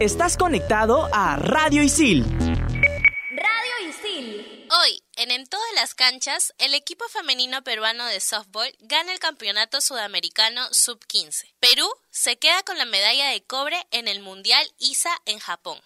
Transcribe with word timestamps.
Estás 0.00 0.36
conectado 0.36 1.08
a 1.12 1.36
Radio 1.36 1.82
Isil. 1.82 2.24
Radio 2.38 3.88
Isil. 3.88 4.66
Hoy, 4.70 5.02
en 5.16 5.30
En 5.30 5.46
todas 5.46 5.66
las 5.74 5.94
canchas, 5.94 6.54
el 6.58 6.74
equipo 6.74 7.04
femenino 7.08 7.62
peruano 7.62 8.06
de 8.06 8.20
softball 8.20 8.72
gana 8.80 9.12
el 9.12 9.18
campeonato 9.18 9.80
sudamericano 9.80 10.62
sub-15. 10.72 11.52
Perú 11.60 11.88
se 12.10 12.38
queda 12.38 12.62
con 12.62 12.78
la 12.78 12.84
medalla 12.84 13.30
de 13.30 13.42
cobre 13.42 13.76
en 13.90 14.08
el 14.08 14.20
Mundial 14.20 14.64
ISA 14.78 15.10
en 15.26 15.38
Japón. 15.38 15.80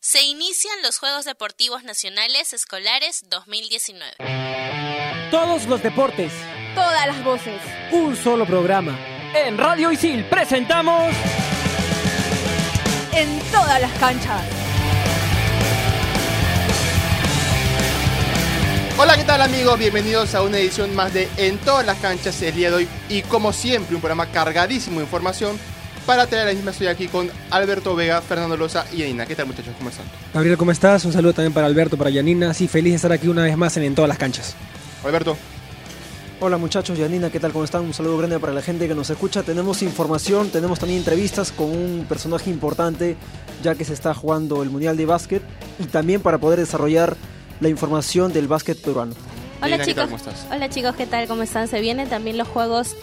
Se 0.00 0.22
inician 0.22 0.82
los 0.82 0.98
Juegos 0.98 1.24
Deportivos 1.24 1.84
Nacionales 1.84 2.52
Escolares 2.52 3.24
2019. 3.28 4.14
Todos 5.30 5.66
los 5.66 5.82
deportes. 5.82 6.32
Todas 6.74 7.06
las 7.06 7.24
voces. 7.24 7.60
Un 7.92 8.16
solo 8.16 8.46
programa. 8.46 8.98
En 9.34 9.58
Radio 9.58 9.90
Isil 9.92 10.24
presentamos... 10.28 11.14
En 13.16 13.38
todas 13.52 13.80
las 13.80 13.92
canchas. 13.92 14.42
Hola, 18.98 19.16
¿qué 19.16 19.22
tal 19.22 19.40
amigos? 19.40 19.78
Bienvenidos 19.78 20.34
a 20.34 20.42
una 20.42 20.58
edición 20.58 20.94
más 20.96 21.14
de 21.14 21.28
En 21.36 21.58
todas 21.58 21.86
las 21.86 21.98
canchas 21.98 22.40
el 22.42 22.54
día 22.54 22.70
de 22.70 22.76
hoy 22.76 22.88
y 23.08 23.22
como 23.22 23.52
siempre 23.52 23.94
un 23.94 24.00
programa 24.00 24.26
cargadísimo 24.26 24.98
de 24.98 25.04
información 25.04 25.56
para 26.06 26.26
traer 26.26 26.46
la 26.46 26.54
misma 26.54 26.72
estoy 26.72 26.88
aquí 26.88 27.06
con 27.06 27.30
Alberto 27.50 27.94
Vega, 27.94 28.20
Fernando 28.20 28.56
Loza 28.56 28.84
y 28.92 28.98
Yanina. 28.98 29.26
¿Qué 29.26 29.36
tal 29.36 29.46
muchachos? 29.46 29.74
¿Cómo 29.78 29.90
están? 29.90 30.06
Gabriel, 30.32 30.56
¿cómo 30.56 30.72
estás? 30.72 31.04
Un 31.04 31.12
saludo 31.12 31.34
también 31.34 31.52
para 31.52 31.68
Alberto, 31.68 31.96
para 31.96 32.10
Yanina. 32.10 32.52
Sí, 32.52 32.66
feliz 32.66 32.92
de 32.92 32.96
estar 32.96 33.12
aquí 33.12 33.28
una 33.28 33.44
vez 33.44 33.56
más 33.56 33.76
en, 33.76 33.84
en 33.84 33.94
todas 33.94 34.08
las 34.08 34.18
canchas. 34.18 34.54
Alberto. 35.04 35.36
Hola 36.46 36.58
muchachos, 36.58 36.98
Yanina, 36.98 37.30
¿qué 37.30 37.40
tal? 37.40 37.52
¿Cómo 37.54 37.64
están? 37.64 37.84
Un 37.84 37.94
saludo 37.94 38.18
grande 38.18 38.38
para 38.38 38.52
la 38.52 38.60
gente 38.60 38.86
que 38.86 38.94
nos 38.94 39.08
escucha. 39.08 39.42
Tenemos 39.42 39.80
información, 39.80 40.50
tenemos 40.50 40.78
también 40.78 40.98
entrevistas 40.98 41.50
con 41.50 41.70
un 41.70 42.04
personaje 42.06 42.50
importante 42.50 43.16
ya 43.62 43.74
que 43.74 43.86
se 43.86 43.94
está 43.94 44.12
jugando 44.12 44.62
el 44.62 44.68
Mundial 44.68 44.94
de 44.98 45.06
Básquet 45.06 45.42
y 45.78 45.84
también 45.84 46.20
para 46.20 46.36
poder 46.36 46.58
desarrollar 46.58 47.16
la 47.60 47.70
información 47.70 48.30
del 48.30 48.46
básquet 48.46 48.78
peruano. 48.78 49.14
Hola 49.62 49.82
chicos. 49.82 50.04
¿Cómo 50.04 50.16
estás? 50.16 50.46
Hola 50.52 50.68
chicos, 50.68 50.94
¿qué 50.96 51.06
tal? 51.06 51.26
¿Cómo 51.28 51.42
están? 51.42 51.66
Se 51.66 51.80
vienen 51.80 52.10
también 52.10 52.36
los 52.36 52.46
Juegos 52.46 52.94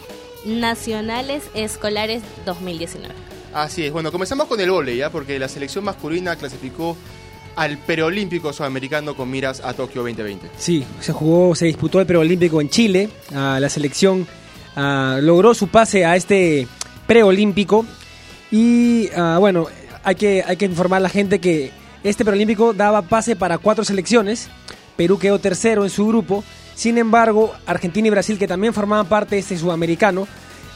Nacionales 0.46 1.42
Escolares 1.56 2.22
2019. 2.46 3.12
Así 3.56 3.88
es, 3.88 3.92
bueno, 3.92 4.12
comenzamos 4.12 4.46
con 4.46 4.60
el 4.60 4.70
vóley, 4.70 4.98
¿ya? 4.98 5.10
Porque 5.10 5.40
la 5.40 5.48
selección 5.48 5.84
masculina 5.84 6.36
clasificó 6.36 6.96
al 7.56 7.78
preolímpico 7.78 8.54
sudamericano 8.54 9.16
con 9.16 9.30
miras 9.30 9.62
a 9.64 9.74
Tokio 9.74 10.02
2020. 10.02 10.50
Sí, 10.58 10.86
se 11.00 11.14
jugó, 11.14 11.56
se 11.56 11.66
disputó 11.66 12.00
el 12.00 12.06
preolímpico 12.06 12.62
en 12.62 12.70
Chile. 12.70 13.10
Ah, 13.34 13.58
la 13.60 13.70
selección 13.70 14.28
ah, 14.76 15.20
logró 15.22 15.54
su 15.54 15.68
pase 15.68 16.06
a 16.06 16.16
este 16.16 16.68
preolímpico. 17.08 17.86
Y 18.52 19.10
ah, 19.16 19.38
bueno, 19.40 19.68
hay 20.04 20.16
que, 20.16 20.44
hay 20.46 20.58
que 20.58 20.66
informar 20.66 20.98
a 20.98 21.02
la 21.02 21.10
gente 21.10 21.40
que 21.40 21.72
este 22.04 22.26
preolímpico 22.26 22.74
daba 22.74 23.04
pase 23.04 23.36
para 23.36 23.58
cuatro 23.58 23.84
selecciones. 23.84 24.50
Perú 24.96 25.20
quedó 25.20 25.40
tercero 25.40 25.84
en 25.84 25.90
su 25.90 26.08
grupo. 26.08 26.44
Sin 26.76 26.98
embargo, 26.98 27.54
Argentina 27.66 28.08
y 28.08 28.12
Brasil, 28.12 28.40
que 28.40 28.48
también 28.48 28.74
formaban 28.74 29.08
parte 29.08 29.36
de 29.36 29.42
este 29.42 29.58
sudamericano, 29.58 30.28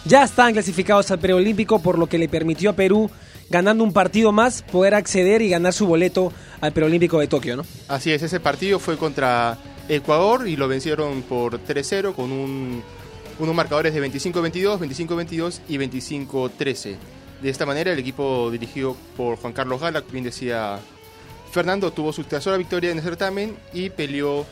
ya 0.06 0.24
están 0.24 0.54
clasificados 0.54 1.10
al 1.10 1.20
preolímpico, 1.20 1.80
por 1.80 1.98
lo 1.98 2.08
que 2.08 2.20
le 2.20 2.30
permitió 2.30 2.70
a 2.70 2.74
Perú, 2.74 3.10
ganando 3.50 3.84
un 3.84 3.94
partido 3.94 4.32
más, 4.32 4.62
poder 4.64 4.96
acceder 4.96 5.42
y 5.42 5.50
ganar 5.50 5.74
su 5.74 5.86
boleto 5.88 6.32
al 6.62 6.72
preolímpico 6.74 7.20
de 7.20 7.28
Tokio, 7.28 7.58
¿no? 7.58 7.66
Así 7.88 8.12
es, 8.12 8.22
ese 8.24 8.40
partido 8.40 8.80
fue 8.80 8.98
contra 8.98 9.58
Ecuador 9.88 10.48
y 10.48 10.56
lo 10.56 10.68
vencieron 10.68 11.22
por 11.24 11.60
3-0 11.60 12.14
con 12.16 12.32
un- 12.32 12.82
unos 13.38 13.54
marcadores 13.56 13.94
de 13.94 14.00
25-22, 14.02 14.80
25-22 14.80 15.62
y 15.68 15.78
25-13. 15.78 16.96
De 17.42 17.50
esta 17.50 17.66
manera 17.66 17.92
el 17.92 18.00
equipo 18.00 18.50
dirigido 18.50 18.96
por 19.18 19.36
Juan 19.38 19.54
Carlos 19.54 19.82
Gala, 19.82 20.02
bien 20.12 20.24
decía 20.24 20.80
Fernando, 21.52 21.92
tuvo 21.92 22.12
su 22.14 22.24
tercera 22.24 22.58
victoria 22.58 22.92
en 22.92 22.98
el 22.98 23.04
certamen 23.04 23.56
y 23.74 23.90
peleó 23.90 24.46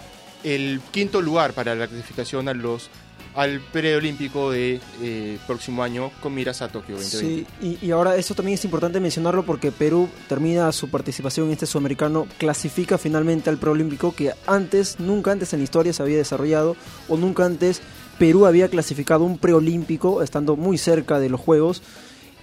el 0.43 0.81
quinto 0.91 1.21
lugar 1.21 1.53
para 1.53 1.73
la 1.75 1.87
clasificación 1.87 2.47
a 2.49 2.53
los 2.53 2.89
al 3.35 3.59
preolímpico 3.59 4.51
de 4.51 4.79
eh, 5.01 5.37
próximo 5.47 5.83
año 5.83 6.11
con 6.21 6.33
miras 6.33 6.61
a 6.61 6.67
Tokio 6.67 6.95
2020. 6.95 7.51
Sí, 7.61 7.77
y, 7.81 7.91
ahora 7.91 8.15
eso 8.15 8.35
también 8.35 8.55
es 8.55 8.65
importante 8.65 8.99
mencionarlo 8.99 9.43
porque 9.43 9.71
Perú 9.71 10.07
termina 10.27 10.71
su 10.71 10.89
participación 10.89 11.47
en 11.47 11.53
este 11.53 11.65
sudamericano, 11.65 12.27
clasifica 12.37 12.97
finalmente 12.97 13.49
al 13.49 13.57
preolímpico 13.57 14.13
que 14.15 14.33
antes, 14.45 14.99
nunca 14.99 15.31
antes 15.31 15.53
en 15.53 15.59
la 15.59 15.63
historia 15.63 15.93
se 15.93 16.03
había 16.03 16.17
desarrollado 16.17 16.75
o 17.09 17.17
nunca 17.17 17.45
antes 17.45 17.81
Perú 18.19 18.45
había 18.45 18.69
clasificado 18.69 19.23
un 19.23 19.37
preolímpico 19.37 20.21
estando 20.21 20.55
muy 20.55 20.77
cerca 20.77 21.19
de 21.19 21.29
los 21.29 21.41
Juegos 21.41 21.81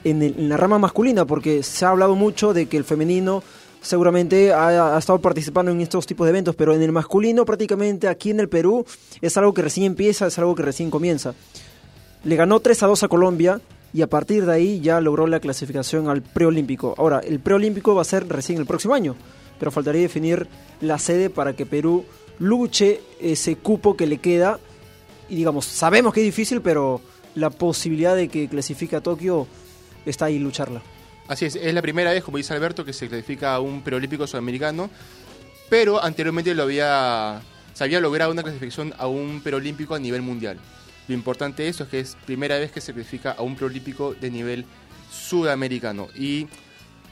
en 0.02 0.48
la 0.48 0.56
rama 0.56 0.78
masculina 0.78 1.26
porque 1.26 1.62
se 1.62 1.84
ha 1.84 1.90
hablado 1.90 2.16
mucho 2.16 2.52
de 2.54 2.66
que 2.66 2.76
el 2.76 2.84
femenino 2.84 3.42
seguramente 3.82 4.52
ha, 4.52 4.96
estado 4.98 5.18
participando 5.18 5.70
en 5.70 5.80
estos 5.80 6.06
tipos 6.06 6.26
de 6.26 6.30
eventos, 6.30 6.54
pero 6.54 6.74
en 6.74 6.82
el 6.82 6.92
masculino 6.92 7.44
prácticamente 7.44 8.08
aquí 8.08 8.30
en 8.30 8.40
el 8.40 8.48
Perú 8.48 8.84
es 9.20 9.36
algo 9.36 9.54
que 9.54 9.62
recién 9.62 9.86
empieza, 9.86 10.26
es 10.26 10.38
algo 10.38 10.54
que 10.54 10.62
recién 10.62 10.90
comienza. 10.90 11.34
Le 12.24 12.36
ganó 12.36 12.60
3 12.60 12.82
a 12.82 12.86
2 12.86 13.02
a 13.02 13.08
Colombia 13.08 13.60
y 13.92 14.02
a 14.02 14.06
partir 14.06 14.46
de 14.46 14.52
ahí 14.52 14.80
ya 14.80 15.00
logró 15.00 15.26
la 15.26 15.40
clasificación 15.40 16.08
al 16.08 16.22
preolímpico. 16.22 16.94
Ahora, 16.98 17.20
el 17.20 17.40
preolímpico 17.40 17.94
va 17.94 18.02
a 18.02 18.04
ser 18.04 18.28
recién 18.28 18.58
el 18.58 18.66
próximo 18.66 18.94
año, 18.94 19.16
pero 19.58 19.70
faltaría 19.70 20.02
definir 20.02 20.46
la 20.80 20.98
sede 20.98 21.30
para 21.30 21.54
que 21.54 21.66
Perú 21.66 22.04
luche 22.38 23.00
ese 23.20 23.56
cupo 23.56 23.96
que 23.96 24.06
le 24.06 24.18
queda. 24.18 24.60
Y 25.28 25.36
digamos, 25.36 25.64
sabemos 25.64 26.12
que 26.12 26.20
es 26.20 26.26
difícil, 26.26 26.60
pero 26.60 27.00
la 27.34 27.50
posibilidad 27.50 28.14
de 28.14 28.28
que 28.28 28.48
clasifique 28.48 28.96
a 28.96 29.00
Tokio 29.00 29.46
está 30.04 30.26
ahí 30.26 30.38
lucharla. 30.38 30.82
Así 31.30 31.44
es, 31.44 31.54
es 31.54 31.72
la 31.72 31.80
primera 31.80 32.10
vez, 32.10 32.24
como 32.24 32.38
dice 32.38 32.52
Alberto, 32.52 32.84
que 32.84 32.92
se 32.92 33.08
clasifica 33.08 33.54
a 33.54 33.60
un 33.60 33.82
preolímpico 33.82 34.26
sudamericano, 34.26 34.90
pero 35.68 36.02
anteriormente 36.02 36.52
lo 36.56 36.64
había, 36.64 37.40
se 37.72 37.84
había 37.84 38.00
logrado 38.00 38.32
una 38.32 38.42
clasificación 38.42 38.92
a 38.98 39.06
un 39.06 39.40
preolímpico 39.40 39.94
a 39.94 40.00
nivel 40.00 40.22
mundial. 40.22 40.58
Lo 41.06 41.14
importante 41.14 41.62
de 41.62 41.68
eso 41.68 41.84
es 41.84 41.88
que 41.88 42.00
es 42.00 42.16
primera 42.26 42.58
vez 42.58 42.72
que 42.72 42.80
se 42.80 42.92
clasifica 42.92 43.30
a 43.32 43.42
un 43.42 43.54
preolímpico 43.54 44.12
de 44.14 44.28
nivel 44.30 44.64
sudamericano. 45.12 46.08
Y 46.16 46.48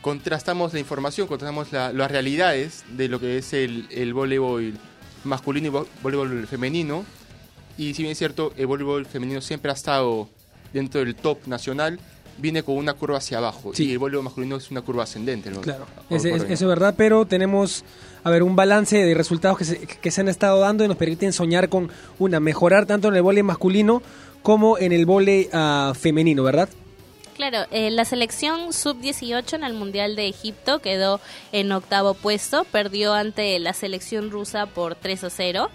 contrastamos 0.01 0.73
la 0.73 0.81
información, 0.81 1.29
contrastamos 1.29 1.71
la- 1.73 1.93
las 1.93 2.11
realidades 2.11 2.85
de 2.97 3.09
lo 3.09 3.21
que 3.21 3.39
es 3.39 3.53
el, 3.53 3.87
el 3.91 4.15
voleibol 4.15 4.75
masculino 5.25 5.69
y 5.69 5.71
vo- 5.71 5.87
voleibol 6.03 6.47
femenino. 6.49 7.05
Y 7.77 7.95
si 7.95 8.03
bien 8.03 8.13
es 8.13 8.19
cierto, 8.19 8.53
el 8.57 8.67
voleibol 8.67 9.07
femenino 9.07 9.41
siempre 9.41 9.71
ha 9.71 9.75
estado 9.75 10.29
dentro 10.73 11.01
del 11.05 11.15
top 11.15 11.47
nacional, 11.47 11.99
viene 12.39 12.63
con 12.63 12.77
una 12.77 12.95
curva 12.95 13.19
hacia 13.19 13.39
abajo. 13.39 13.73
Sí. 13.75 13.87
Y 13.89 13.93
el 13.93 13.99
voleibol 13.99 14.25
masculino 14.25 14.57
es 14.57 14.71
una 14.71 14.81
curva 14.81 15.03
ascendente. 15.05 15.51
¿no? 15.51 15.61
Claro, 15.61 15.87
es- 16.11 16.25
eso 16.25 16.45
es 16.51 16.63
verdad, 16.65 16.95
pero 16.97 17.27
tenemos, 17.27 17.85
a 18.25 18.31
ver, 18.31 18.43
un 18.43 18.57
balance 18.57 18.97
de 18.97 19.15
resultados 19.15 19.59
que 19.59 19.65
se, 19.65 19.79
que 19.87 20.11
se 20.11 20.21
han 20.21 20.29
estado 20.29 20.61
dando 20.61 20.85
y 20.85 20.89
nos 20.89 20.97
permiten 20.97 21.33
soñar 21.33 21.69
con 21.69 21.91
una, 22.19 22.41
mejorar 22.41 22.87
tanto 22.87 23.09
en 23.09 23.17
el 23.17 23.23
vóley 23.23 23.43
masculino 23.43 24.03
como 24.43 24.79
en 24.79 24.93
el 24.93 25.05
vóley 25.05 25.49
ah, 25.53 25.93
femenino, 25.99 26.43
¿verdad? 26.45 26.69
Claro, 27.37 27.67
eh, 27.71 27.91
la 27.93 28.05
selección 28.05 28.73
sub-18 28.73 29.55
en 29.55 29.63
el 29.65 29.73
Mundial 29.73 30.17
de 30.17 30.27
Egipto 30.27 30.81
quedó 30.81 31.21
en 31.53 31.71
octavo 31.71 32.15
puesto, 32.15 32.65
perdió 32.65 33.15
ante 33.15 33.57
la 33.61 33.73
selección 33.75 34.31
rusa 34.31 34.67
por 34.67 34.97
3 34.97 35.23
a 35.25 35.31
0. 35.31 35.71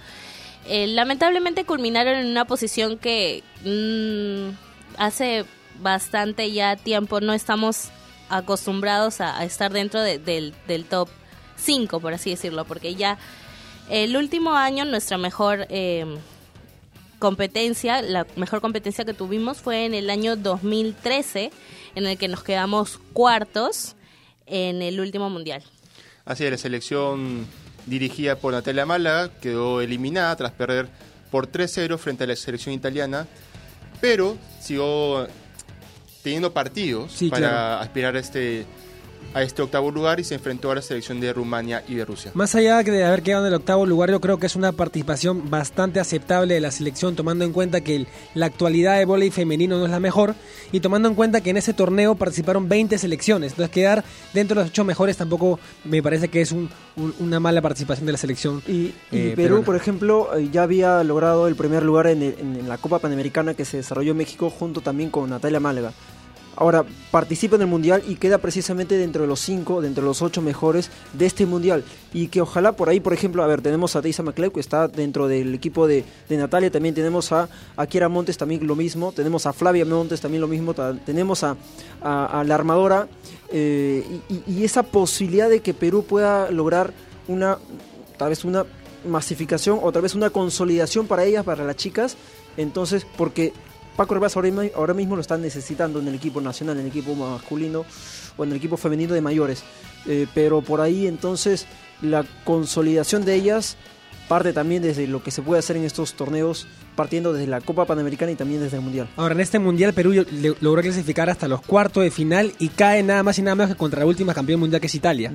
Eh, 0.67 0.87
lamentablemente 0.87 1.63
culminaron 1.63 2.15
en 2.15 2.27
una 2.27 2.43
posición 2.45 2.97
que 2.97 3.43
mm, 3.63 4.55
hace 4.97 5.45
bastante 5.81 6.51
ya 6.51 6.75
tiempo 6.75 7.21
no 7.21 7.33
estamos 7.33 7.89
acostumbrados 8.29 9.21
a, 9.21 9.43
estar 9.43 9.71
dentro 9.71 10.01
de- 10.01 10.19
del, 10.19 10.85
top 10.85 11.09
5, 11.57 11.99
por 11.99 12.13
así 12.13 12.31
decirlo, 12.31 12.65
porque 12.65 12.95
ya 12.95 13.17
el 13.89 14.15
último 14.17 14.53
año 14.55 14.85
nuestra 14.85 15.17
mejor... 15.17 15.65
eh, 15.69 16.05
competencia, 17.19 18.01
la 18.01 18.27
mejor 18.35 18.59
competencia 18.59 19.05
que 19.05 19.13
tuvimos 19.13 19.59
fue 19.61 19.85
en 19.85 19.93
el 19.93 20.09
año 20.09 20.35
2013, 20.35 21.51
en 21.95 22.05
el 22.05 22.17
que 22.17 22.27
nos 22.27 22.43
quedamos 22.43 22.99
cuartos 23.13 23.95
en 24.45 24.81
el 24.81 24.99
último 24.99 25.29
mundial. 25.29 25.63
Así 26.25 26.43
es, 26.43 26.51
la 26.51 26.57
selección 26.57 27.47
dirigida 27.85 28.35
por 28.35 28.51
Natalia 28.51 28.85
Málaga 28.85 29.31
quedó 29.39 29.79
eliminada 29.79 30.35
tras 30.35 30.51
perder 30.51 30.89
por 31.31 31.49
3-0 31.49 31.97
frente 31.97 32.25
a 32.25 32.27
la 32.27 32.35
selección 32.35 32.75
italiana, 32.75 33.25
pero 34.01 34.37
siguió 34.59 35.25
teniendo 36.23 36.51
partidos 36.53 37.11
Sí, 37.11 37.29
para 37.29 37.49
claro. 37.49 37.81
aspirar 37.83 38.15
a 38.15 38.19
este, 38.19 38.65
a 39.33 39.41
este 39.41 39.61
octavo 39.63 39.89
lugar 39.89 40.19
y 40.19 40.23
se 40.23 40.35
enfrentó 40.35 40.69
a 40.69 40.75
la 40.75 40.81
selección 40.83 41.19
de 41.19 41.33
Rumania 41.33 41.83
y 41.87 41.95
de 41.95 42.05
Rusia. 42.05 42.29
Más 42.35 42.53
allá 42.53 42.83
de 42.83 43.03
haber 43.03 43.23
quedado 43.23 43.43
en 43.45 43.47
el 43.47 43.55
octavo 43.55 43.85
lugar, 43.85 44.11
yo 44.11 44.21
creo 44.21 44.37
que 44.37 44.45
es 44.45 44.55
una 44.55 44.73
participación 44.73 45.49
bastante 45.49 45.99
aceptable 45.99 46.53
de 46.53 46.59
la 46.59 46.69
selección, 46.69 47.15
tomando 47.15 47.43
en 47.43 47.51
cuenta 47.51 47.81
que 47.81 47.95
el- 47.95 48.07
la 48.35 48.45
actualidad 48.45 48.97
de 48.99 49.05
vóley 49.05 49.31
femenino 49.31 49.79
no 49.79 49.85
es 49.85 49.91
la 49.91 49.99
mejor 49.99 50.35
y 50.71 50.81
tomando 50.81 51.07
en 51.09 51.15
cuenta 51.15 51.41
que 51.41 51.49
en 51.49 51.57
ese 51.57 51.73
torneo 51.73 52.13
participaron 52.13 52.69
20 52.69 52.97
selecciones. 52.99 53.53
Entonces, 53.53 53.73
quedar 53.73 54.03
dentro 54.33 54.55
de 54.55 54.65
los 54.65 54.69
ocho 54.71 54.83
mejores 54.83 55.17
tampoco 55.17 55.59
me 55.83 56.03
parece 56.03 56.27
que 56.27 56.41
es 56.41 56.51
un- 56.51 56.69
un- 56.95 57.15
una 57.19 57.39
mala 57.39 57.59
participación 57.61 58.05
de 58.05 58.11
la 58.11 58.17
selección. 58.19 58.61
Y, 58.67 58.71
y 58.71 58.93
eh, 59.11 59.33
Perú, 59.35 59.35
peruana. 59.35 59.65
por 59.65 59.75
ejemplo, 59.77 60.37
eh, 60.37 60.49
ya 60.51 60.61
había 60.61 61.03
logrado 61.03 61.47
el 61.47 61.55
primer 61.55 61.81
lugar 61.81 62.05
en, 62.07 62.21
el- 62.21 62.35
en 62.39 62.69
la 62.69 62.77
Copa 62.77 62.99
Panamericana 62.99 63.55
que 63.55 63.65
se 63.65 63.77
desarrolló 63.77 64.11
en 64.11 64.17
México 64.17 64.51
junto 64.51 64.81
también 64.81 65.09
con 65.09 65.27
Natalia 65.29 65.59
Málaga. 65.59 65.91
Ahora 66.55 66.85
participa 67.11 67.55
en 67.55 67.63
el 67.63 67.67
mundial 67.67 68.03
y 68.07 68.15
queda 68.15 68.37
precisamente 68.37 68.95
dentro 68.97 69.23
de 69.23 69.27
los 69.27 69.39
cinco, 69.39 69.81
dentro 69.81 70.03
de 70.03 70.07
los 70.09 70.21
ocho 70.21 70.41
mejores 70.41 70.89
de 71.13 71.25
este 71.25 71.45
mundial. 71.45 71.83
Y 72.13 72.27
que 72.27 72.41
ojalá 72.41 72.73
por 72.73 72.89
ahí, 72.89 72.99
por 72.99 73.13
ejemplo, 73.13 73.43
a 73.43 73.47
ver, 73.47 73.61
tenemos 73.61 73.95
a 73.95 74.01
Teisa 74.01 74.21
McLeod 74.23 74.51
que 74.53 74.59
está 74.59 74.87
dentro 74.87 75.27
del 75.27 75.53
equipo 75.55 75.87
de, 75.87 76.05
de 76.29 76.37
Natalia, 76.37 76.69
también 76.71 76.93
tenemos 76.93 77.31
a, 77.31 77.49
a 77.75 77.87
Kiera 77.87 78.07
Montes 78.07 78.37
también 78.37 78.67
lo 78.67 78.75
mismo, 78.75 79.11
tenemos 79.11 79.45
a 79.47 79.53
Flavia 79.53 79.83
Montes 79.85 80.21
también 80.21 80.41
lo 80.41 80.47
mismo, 80.47 80.73
tenemos 81.05 81.43
a, 81.43 81.55
la 82.03 82.55
armadora 82.55 83.07
eh, 83.51 84.05
y- 84.29 84.43
y 84.51 84.63
esa 84.63 84.83
posibilidad 84.83 85.49
de 85.49 85.61
que 85.61 85.73
Perú 85.73 86.03
pueda 86.03 86.51
lograr 86.51 86.93
una, 87.27 87.57
tal 88.17 88.29
vez 88.29 88.45
una 88.45 88.65
masificación 89.07 89.79
o 89.81 89.91
tal 89.91 90.01
vez 90.03 90.15
una 90.15 90.29
consolidación 90.29 91.07
para 91.07 91.23
ellas, 91.25 91.43
para 91.43 91.63
las 91.63 91.75
chicas. 91.75 92.15
Entonces, 92.57 93.05
porque 93.17 93.53
Paco 93.95 94.13
Rivas 94.15 94.35
ahora, 94.35 94.49
mi- 94.51 94.71
ahora 94.75 94.93
mismo 94.93 95.15
lo 95.15 95.21
están 95.21 95.41
necesitando 95.41 95.99
en 95.99 96.07
el 96.07 96.15
equipo 96.15 96.41
nacional, 96.41 96.77
en 96.77 96.83
el 96.85 96.87
equipo 96.89 97.15
masculino 97.15 97.85
o 98.37 98.43
en 98.43 98.51
el 98.51 98.57
equipo 98.57 98.77
femenino 98.77 99.13
de 99.13 99.21
mayores. 99.21 99.63
Eh, 100.05 100.27
pero 100.33 100.61
por 100.61 100.81
ahí 100.81 101.07
entonces 101.07 101.65
la 102.01 102.25
consolidación 102.43 103.23
de 103.25 103.35
ellas 103.35 103.77
parte 104.27 104.53
también 104.53 104.81
desde 104.81 105.05
lo 105.05 105.21
que 105.21 105.31
se 105.31 105.41
puede 105.41 105.59
hacer 105.59 105.75
en 105.75 105.83
estos 105.83 106.13
torneos, 106.13 106.65
partiendo 106.95 107.33
desde 107.33 107.45
la 107.45 107.59
Copa 107.59 107.85
Panamericana 107.85 108.31
y 108.31 108.35
también 108.35 108.61
desde 108.61 108.77
el 108.77 108.81
Mundial. 108.83 109.09
Ahora, 109.17 109.35
en 109.35 109.41
este 109.41 109.59
mundial, 109.59 109.93
Perú 109.93 110.25
logró 110.61 110.81
clasificar 110.81 111.29
hasta 111.29 111.49
los 111.49 111.61
cuartos 111.61 112.03
de 112.03 112.09
final 112.09 112.53
y 112.57 112.69
cae 112.69 113.03
nada 113.03 113.21
más 113.21 113.37
y 113.37 113.41
nada 113.41 113.55
menos 113.55 113.71
que 113.73 113.77
contra 113.77 113.99
la 113.99 114.05
última 114.05 114.33
campeón 114.33 114.61
mundial 114.61 114.79
que 114.79 114.87
es 114.87 114.95
Italia. 114.95 115.33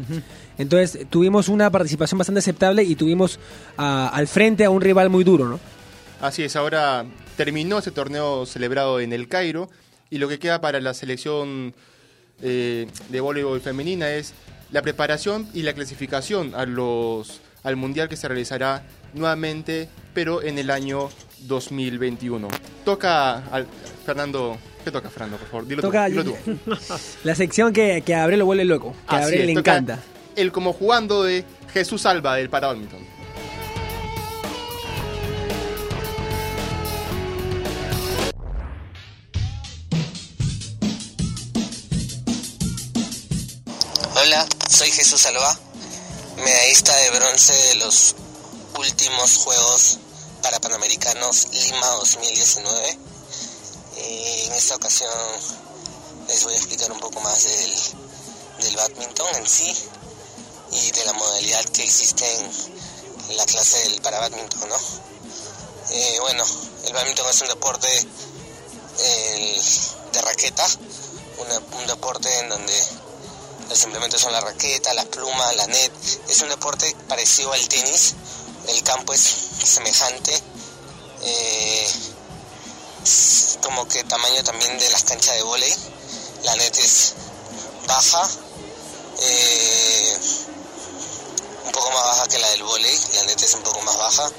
Entonces, 0.56 1.06
tuvimos 1.10 1.48
una 1.48 1.70
participación 1.70 2.16
bastante 2.18 2.38
aceptable 2.38 2.82
y 2.82 2.94
tuvimos 2.96 3.38
ah, 3.76 4.10
al 4.12 4.26
frente 4.26 4.64
a 4.64 4.70
un 4.70 4.80
rival 4.80 5.10
muy 5.10 5.22
duro, 5.22 5.46
¿no? 5.48 5.60
Así 6.20 6.42
es, 6.42 6.56
ahora 6.56 7.04
terminó 7.36 7.78
ese 7.78 7.92
torneo 7.92 8.44
celebrado 8.44 8.98
en 9.00 9.12
el 9.12 9.28
Cairo 9.28 9.70
y 10.10 10.18
lo 10.18 10.28
que 10.28 10.38
queda 10.38 10.60
para 10.60 10.80
la 10.80 10.92
selección 10.92 11.74
eh, 12.42 12.88
de 13.08 13.20
voleibol 13.20 13.60
femenina 13.60 14.10
es 14.10 14.34
la 14.72 14.82
preparación 14.82 15.48
y 15.54 15.62
la 15.62 15.72
clasificación 15.72 16.54
a 16.54 16.66
los, 16.66 17.40
al 17.62 17.76
Mundial 17.76 18.08
que 18.08 18.16
se 18.16 18.26
realizará 18.26 18.82
nuevamente, 19.14 19.88
pero 20.12 20.42
en 20.42 20.58
el 20.58 20.70
año 20.70 21.08
2021. 21.40 22.48
Toca, 22.84 23.44
al, 23.52 23.66
Fernando, 24.04 24.58
¿qué 24.84 24.90
toca 24.90 25.10
Fernando, 25.10 25.36
por 25.36 25.48
favor? 25.48 25.66
Dilo 25.68 25.82
Toca 25.82 26.06
tú. 26.06 26.10
dilo 26.10 26.24
tú. 26.24 26.56
la 27.24 27.34
sección 27.34 27.72
que, 27.72 28.02
que 28.04 28.14
a 28.14 28.26
lo 28.26 28.44
vuelve 28.44 28.64
loco, 28.64 28.94
que 29.08 29.14
a 29.14 29.18
Así 29.20 29.36
es, 29.36 29.46
le 29.46 29.52
encanta. 29.52 30.00
El 30.34 30.52
como 30.52 30.72
jugando 30.72 31.22
de 31.22 31.44
Jesús 31.72 32.06
Alba 32.06 32.36
del 32.36 32.48
Parabadminton. 32.50 33.17
Soy 44.68 44.92
Jesús 44.92 45.24
Alba, 45.24 45.58
medallista 46.36 46.94
de 46.94 47.10
bronce 47.10 47.54
de 47.54 47.74
los 47.76 48.14
últimos 48.76 49.36
Juegos 49.38 49.98
para 50.42 50.60
Panamericanos 50.60 51.48
Lima 51.52 51.86
2019. 51.86 52.98
Eh, 53.96 54.44
en 54.44 54.52
esta 54.52 54.76
ocasión 54.76 55.10
les 56.28 56.44
voy 56.44 56.52
a 56.52 56.56
explicar 56.56 56.92
un 56.92 57.00
poco 57.00 57.18
más 57.20 57.44
del, 57.44 57.74
del 58.58 58.76
badminton 58.76 59.36
en 59.36 59.48
sí 59.48 59.74
y 60.72 60.90
de 60.90 61.04
la 61.06 61.14
modalidad 61.14 61.64
que 61.64 61.84
existe 61.84 62.26
en 62.36 63.36
la 63.38 63.46
clase 63.46 63.78
del 63.88 64.02
para 64.02 64.20
badminton, 64.20 64.68
¿no? 64.68 64.76
Eh, 65.92 66.18
bueno, 66.20 66.44
el 66.84 66.92
badminton 66.92 67.30
es 67.30 67.40
un 67.40 67.48
deporte 67.48 67.88
de 70.12 70.22
raqueta, 70.22 70.66
un 71.72 71.86
deporte 71.86 72.38
en 72.40 72.50
donde 72.50 72.74
los 73.68 73.82
implementos 73.84 74.20
son 74.20 74.32
la 74.32 74.40
raqueta, 74.40 74.92
la 74.94 75.04
pluma, 75.04 75.52
la 75.52 75.66
net. 75.66 75.92
Es 76.28 76.40
un 76.40 76.48
deporte 76.48 76.94
parecido 77.08 77.52
al 77.52 77.68
tenis. 77.68 78.14
El 78.68 78.82
campo 78.82 79.12
es 79.12 79.20
semejante. 79.64 80.42
eh, 81.22 81.88
como 83.62 83.86
que 83.88 84.04
tamaño 84.04 84.42
también 84.44 84.78
de 84.78 84.88
las 84.90 85.04
canchas 85.04 85.34
de 85.36 85.42
vóley. 85.42 85.74
La 86.44 86.54
net 86.56 86.76
es 86.78 87.14
baja. 87.86 88.28
eh, 89.20 90.18
un 91.64 91.72
poco 91.72 91.90
más 91.90 92.04
baja 92.04 92.28
que 92.28 92.38
la 92.38 92.48
del 92.50 92.62
vóley. 92.62 92.98
La 93.14 93.22
net 93.24 93.42
es 93.42 93.54
un 93.54 93.62
poco 93.62 93.80
más 93.82 93.96
baja. 93.96 94.30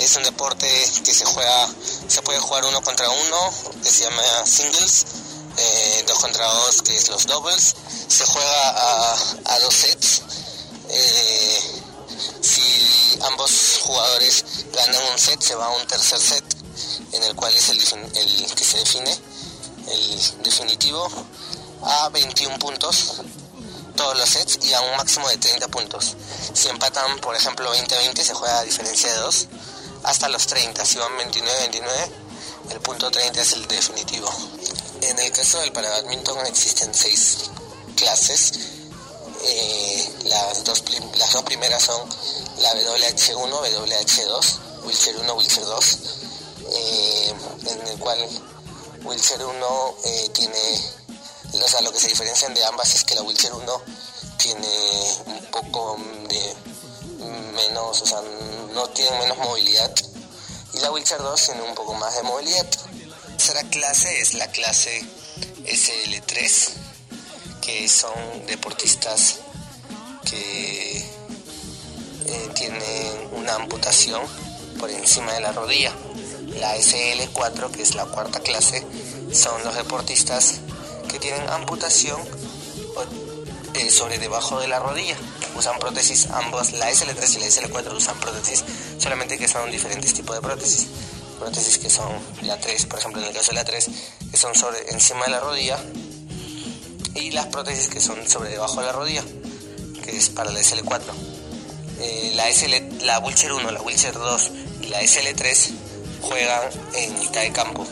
Es 0.00 0.14
un 0.16 0.22
deporte 0.22 0.68
que 1.04 1.12
se 1.14 1.24
juega, 1.24 1.68
se 2.06 2.22
puede 2.22 2.38
jugar 2.38 2.64
uno 2.66 2.80
contra 2.82 3.08
uno, 3.10 3.52
que 3.82 3.90
se 3.90 4.04
llama 4.04 4.22
singles, 4.46 5.06
eh, 5.56 6.04
dos 6.06 6.18
contra 6.20 6.46
dos, 6.46 6.82
que 6.82 6.96
es 6.96 7.08
los 7.08 7.26
doubles. 7.26 7.74
Se 8.08 8.24
juega 8.24 9.10
a, 9.44 9.58
dos 9.60 9.74
sets. 9.74 10.22
Eh, 10.88 11.82
si 12.40 13.18
ambos 13.22 13.80
jugadores 13.82 14.44
ganan 14.72 15.12
un 15.12 15.18
set, 15.18 15.40
se 15.40 15.54
va 15.54 15.66
a 15.66 15.70
un 15.70 15.86
tercer 15.86 16.18
set, 16.18 16.44
en 17.12 17.22
el 17.22 17.34
cual 17.36 17.54
es 17.54 17.68
el, 17.68 17.78
el 17.78 18.54
que 18.54 18.64
se 18.64 18.78
define, 18.78 19.16
el 19.88 20.42
definitivo, 20.42 21.08
a 21.82 22.08
21 22.08 22.58
puntos 22.58 23.20
todos 23.94 24.16
los 24.16 24.28
sets 24.28 24.64
y 24.64 24.72
a 24.72 24.80
un 24.80 24.96
máximo 24.96 25.28
de 25.28 25.36
30 25.36 25.68
puntos. 25.68 26.16
Si 26.54 26.68
empatan, 26.68 27.18
por 27.18 27.36
ejemplo, 27.36 27.74
20-20, 27.74 28.22
se 28.22 28.32
juega 28.32 28.60
a 28.60 28.62
diferencia 28.62 29.12
de 29.12 29.18
2 29.18 29.46
hasta 30.04 30.28
los 30.28 30.46
30. 30.46 30.84
Si 30.86 30.98
van 30.98 31.12
29-29, 31.18 31.82
el 32.70 32.80
punto 32.80 33.10
30 33.10 33.40
es 33.40 33.52
el 33.52 33.66
definitivo. 33.66 34.30
En 35.02 35.18
el 35.18 35.32
caso 35.32 35.58
del 35.58 35.72
para 35.72 35.90
badminton 35.90 36.46
existen 36.46 36.94
6 36.94 37.50
clases. 37.98 38.52
Eh, 39.44 40.12
las, 40.24 40.64
dos, 40.64 40.82
las 41.16 41.32
dos 41.32 41.42
primeras 41.44 41.82
son 41.82 42.08
la 42.60 42.72
WH1, 42.74 43.50
WH2, 43.50 44.84
Wheelchair 44.84 45.16
1, 45.16 45.34
Wheelchair 45.34 45.64
2, 45.64 45.98
eh, 46.70 47.34
en 47.66 47.88
el 47.88 47.98
cual 47.98 48.28
Wheelchair 49.04 49.44
1 49.44 49.96
eh, 50.04 50.30
tiene 50.34 50.98
o 51.54 51.68
sea, 51.68 51.80
lo 51.80 51.92
que 51.92 52.00
se 52.00 52.08
diferencian 52.08 52.52
de 52.54 52.64
ambas 52.64 52.94
es 52.94 53.04
que 53.04 53.14
la 53.14 53.22
Wheelchair 53.22 53.54
1 53.54 53.82
tiene 54.36 54.68
un 55.26 55.46
poco 55.46 55.96
de 56.28 56.54
menos, 57.54 58.02
o 58.02 58.06
sea, 58.06 58.20
no 58.72 58.88
tiene 58.90 59.18
menos 59.18 59.38
movilidad. 59.38 59.92
Y 60.74 60.78
la 60.80 60.90
Wheelchair 60.90 61.20
2 61.20 61.42
tiene 61.42 61.62
un 61.62 61.74
poco 61.74 61.94
más 61.94 62.14
de 62.16 62.22
movilidad. 62.22 62.66
La 62.66 63.36
tercera 63.36 63.62
clase 63.70 64.20
es 64.20 64.34
la 64.34 64.50
clase 64.50 65.04
SL3, 65.64 66.70
que 67.68 67.86
son 67.86 68.46
deportistas 68.46 69.40
que 70.24 70.96
eh, 70.96 72.48
tienen 72.54 73.28
una 73.32 73.56
amputación 73.56 74.22
por 74.80 74.88
encima 74.88 75.34
de 75.34 75.40
la 75.40 75.52
rodilla. 75.52 75.92
La 76.58 76.78
SL4, 76.78 77.70
que 77.70 77.82
es 77.82 77.94
la 77.94 78.06
cuarta 78.06 78.40
clase, 78.40 78.86
son 79.34 79.62
los 79.64 79.74
deportistas 79.74 80.60
que 81.10 81.18
tienen 81.18 81.46
amputación 81.50 82.18
eh, 83.74 83.90
sobre 83.90 84.18
debajo 84.18 84.58
de 84.60 84.68
la 84.68 84.78
rodilla. 84.78 85.18
Usan 85.54 85.78
prótesis 85.78 86.28
ambos, 86.30 86.72
la 86.72 86.90
SL3 86.90 87.36
y 87.36 87.40
la 87.40 87.46
SL4 87.48 87.94
usan 87.94 88.18
prótesis, 88.18 88.64
solamente 88.96 89.36
que 89.36 89.46
son 89.46 89.70
diferentes 89.70 90.14
tipos 90.14 90.34
de 90.34 90.40
prótesis. 90.40 90.86
Prótesis 91.38 91.76
que 91.76 91.90
son 91.90 92.08
la 92.40 92.58
3, 92.58 92.86
por 92.86 92.98
ejemplo, 92.98 93.20
en 93.20 93.28
el 93.28 93.34
caso 93.34 93.48
de 93.48 93.56
la 93.56 93.64
3, 93.66 93.90
que 94.30 94.36
son 94.38 94.54
sobre 94.54 94.90
encima 94.90 95.26
de 95.26 95.32
la 95.32 95.40
rodilla, 95.40 95.78
y 97.18 97.30
las 97.30 97.46
prótesis 97.46 97.88
que 97.88 98.00
son 98.00 98.28
sobre 98.28 98.50
debajo 98.50 98.80
de 98.80 98.86
la 98.86 98.92
rodilla, 98.92 99.22
que 100.04 100.16
es 100.16 100.30
para 100.30 100.50
la 100.50 100.60
SL4. 100.60 101.02
Eh, 102.00 102.32
la, 102.34 102.48
SL, 102.52 103.04
la 103.04 103.18
Wheelchair 103.18 103.52
1, 103.52 103.70
la 103.70 103.82
Wheelchair 103.82 104.14
2 104.14 104.50
y 104.82 104.86
la 104.88 105.02
SL3 105.02 105.70
juegan 106.22 106.62
en 106.94 107.18
mitad 107.18 107.42
de 107.42 107.52
campo. 107.52 107.86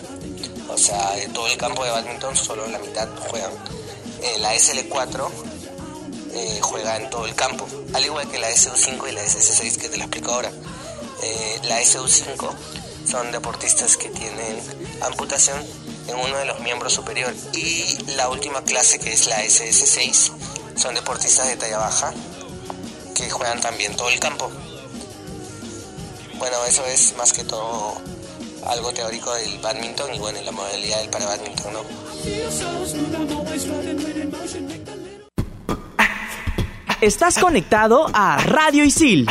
O 0.68 0.78
sea, 0.78 1.12
de 1.12 1.28
todo 1.28 1.46
el 1.48 1.56
campo 1.56 1.84
de 1.84 1.90
badminton, 1.90 2.36
solo 2.36 2.66
la 2.66 2.78
mitad 2.78 3.08
juegan. 3.28 3.52
Eh, 4.22 4.38
la 4.38 4.54
SL4 4.54 5.28
eh, 6.32 6.58
juega 6.60 6.96
en 6.96 7.08
todo 7.10 7.26
el 7.26 7.34
campo, 7.34 7.66
al 7.94 8.04
igual 8.04 8.28
que 8.28 8.38
la 8.38 8.50
SU5 8.50 9.08
y 9.08 9.12
la 9.12 9.22
SS6 9.22 9.76
que 9.76 9.88
te 9.88 9.96
la 9.96 10.04
explico 10.04 10.32
ahora. 10.32 10.50
Eh, 11.22 11.60
la 11.64 11.80
SU5 11.80 12.50
son 13.10 13.32
deportistas 13.32 13.96
que 13.96 14.08
tienen 14.08 14.60
amputación 15.00 15.56
en 16.08 16.16
uno 16.16 16.36
de 16.36 16.44
los 16.44 16.60
miembros 16.60 16.92
superior 16.92 17.34
y 17.52 17.96
la 18.16 18.28
última 18.28 18.62
clase 18.62 18.98
que 18.98 19.12
es 19.12 19.26
la 19.26 19.42
SS6 19.42 20.32
son 20.76 20.94
deportistas 20.94 21.48
de 21.48 21.56
talla 21.56 21.78
baja 21.78 22.12
que 23.14 23.30
juegan 23.30 23.60
también 23.60 23.96
todo 23.96 24.08
el 24.10 24.20
campo. 24.20 24.50
Bueno, 26.38 26.56
eso 26.68 26.84
es 26.86 27.16
más 27.16 27.32
que 27.32 27.44
todo 27.44 28.00
algo 28.66 28.92
teórico 28.92 29.32
del 29.34 29.58
badminton 29.58 30.14
y 30.14 30.18
bueno, 30.18 30.38
la 30.42 30.52
modalidad 30.52 31.00
del 31.00 31.08
para 31.10 31.26
badminton, 31.26 31.72
¿no? 31.72 31.80
Estás 37.00 37.38
conectado 37.38 38.06
a 38.12 38.38
Radio 38.38 38.84
Isil. 38.84 39.26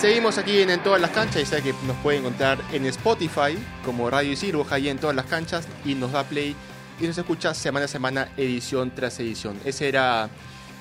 Seguimos 0.00 0.36
aquí 0.36 0.60
en, 0.60 0.68
En 0.68 0.82
Todas 0.82 1.00
las 1.00 1.10
Canchas, 1.10 1.42
y 1.42 1.46
sabe 1.46 1.62
que 1.62 1.74
nos 1.86 1.96
puede 2.02 2.18
encontrar 2.18 2.58
en 2.70 2.84
Spotify 2.84 3.56
como 3.82 4.10
Radio 4.10 4.30
Isil, 4.30 4.56
ahí 4.70 4.90
en 4.90 4.98
Todas 4.98 5.16
las 5.16 5.24
Canchas 5.24 5.66
y 5.86 5.94
nos 5.94 6.12
da 6.12 6.22
play 6.22 6.54
y 7.00 7.06
nos 7.06 7.16
escucha 7.16 7.54
semana 7.54 7.86
a 7.86 7.88
semana, 7.88 8.28
edición 8.36 8.94
tras 8.94 9.18
edición. 9.20 9.58
Ese 9.64 9.88
era 9.88 10.28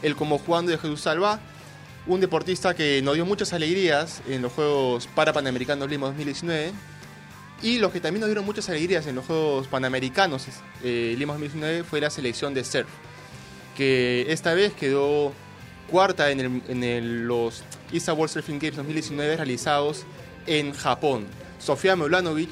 el 0.02 0.18
Como 0.18 0.38
Jugando 0.38 0.72
de 0.72 0.78
Jesús 0.78 1.00
Salva, 1.00 1.40
un 2.08 2.20
deportista 2.20 2.74
que 2.74 3.02
nos 3.02 3.16
dio 3.16 3.26
muchas 3.26 3.54
alegrías 3.54 4.22
en 4.28 4.42
los 4.42 4.52
Juegos 4.52 5.08
para 5.08 5.32
Panamericanos 5.32 5.90
Lima 5.90 6.08
2019 6.08 6.74
y 7.64 7.78
los 7.80 7.94
que 7.94 8.02
también 8.02 8.20
nos 8.20 8.28
dieron 8.28 8.44
muchas 8.44 8.68
alegrías 8.68 9.08
en 9.08 9.16
los 9.16 9.26
Juegos 9.26 9.68
Panamericanos 9.70 10.46
eh, 10.84 11.16
Lima 11.18 11.34
2019 11.34 11.86
fue 11.86 12.02
la 12.02 12.10
selección 12.10 12.54
de 12.54 12.66
surf, 12.66 12.90
que 13.78 14.26
esta 14.28 14.54
vez 14.54 14.74
quedó 14.74 15.32
cuarta 15.90 16.32
en, 16.32 16.62
en 16.68 17.28
los 17.28 17.64
ISA 17.92 18.14
World 18.14 18.34
Surfing 18.34 18.60
Games 18.60 18.78
2019 18.78 19.38
realizados 19.38 20.06
en 20.48 20.74
Japón. 20.74 21.26
Sofía 21.60 21.96
Meulanovic 21.96 22.52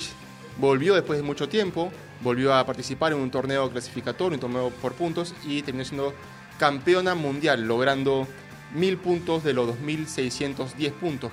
volvió 0.58 0.96
después 0.96 1.20
de 1.20 1.24
mucho 1.24 1.50
tiempo, 1.50 1.92
volvió 2.22 2.54
a 2.54 2.66
participar 2.66 3.12
en 3.14 3.20
un 3.20 3.32
torneo 3.32 3.70
clasificatorio, 3.70 4.36
un 4.36 4.42
torneo 4.42 4.70
por 4.82 4.94
puntos 4.94 5.34
y 5.46 5.62
terminó 5.62 5.86
siendo 5.86 6.14
campeona 6.58 7.16
mundial, 7.16 7.68
logrando 7.68 8.28
mil 8.74 8.98
puntos 8.98 9.44
de 9.44 9.54
los 9.54 9.70
2.610 9.70 10.92
puntos 10.94 11.32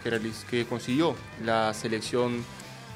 que, 0.51 0.67
consiguió 0.67 1.15
la 1.45 1.73
selección 1.75 2.45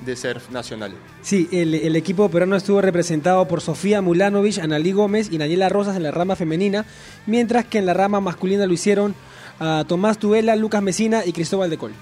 de 0.04 0.16
surf 0.16 0.50
nacional. 0.50 0.92
Sí, 1.22 1.48
el, 1.52 1.74
el 1.74 1.96
equipo 1.96 2.28
peruano 2.28 2.56
estuvo 2.56 2.80
representado 2.80 3.46
por 3.46 3.60
Sofía 3.60 4.02
Mulanovic, 4.02 4.58
Analí 4.58 4.92
Gómez 4.92 5.30
y 5.30 5.38
Daniela 5.38 5.68
Rosas 5.68 5.96
en 5.96 6.02
la 6.02 6.10
rama 6.10 6.36
femenina, 6.36 6.84
mientras 7.26 7.64
que 7.64 7.78
en 7.78 7.86
la 7.86 7.94
rama 7.94 8.20
masculina 8.20 8.66
lo 8.66 8.72
hicieron 8.72 9.14
a 9.58 9.84
Tomás 9.86 10.18
Tuela, 10.18 10.56
Lucas 10.56 10.82
Mesina 10.82 11.24
y 11.24 11.32
Cristóbal 11.32 11.70
de 11.70 11.78
Col. 11.78 11.92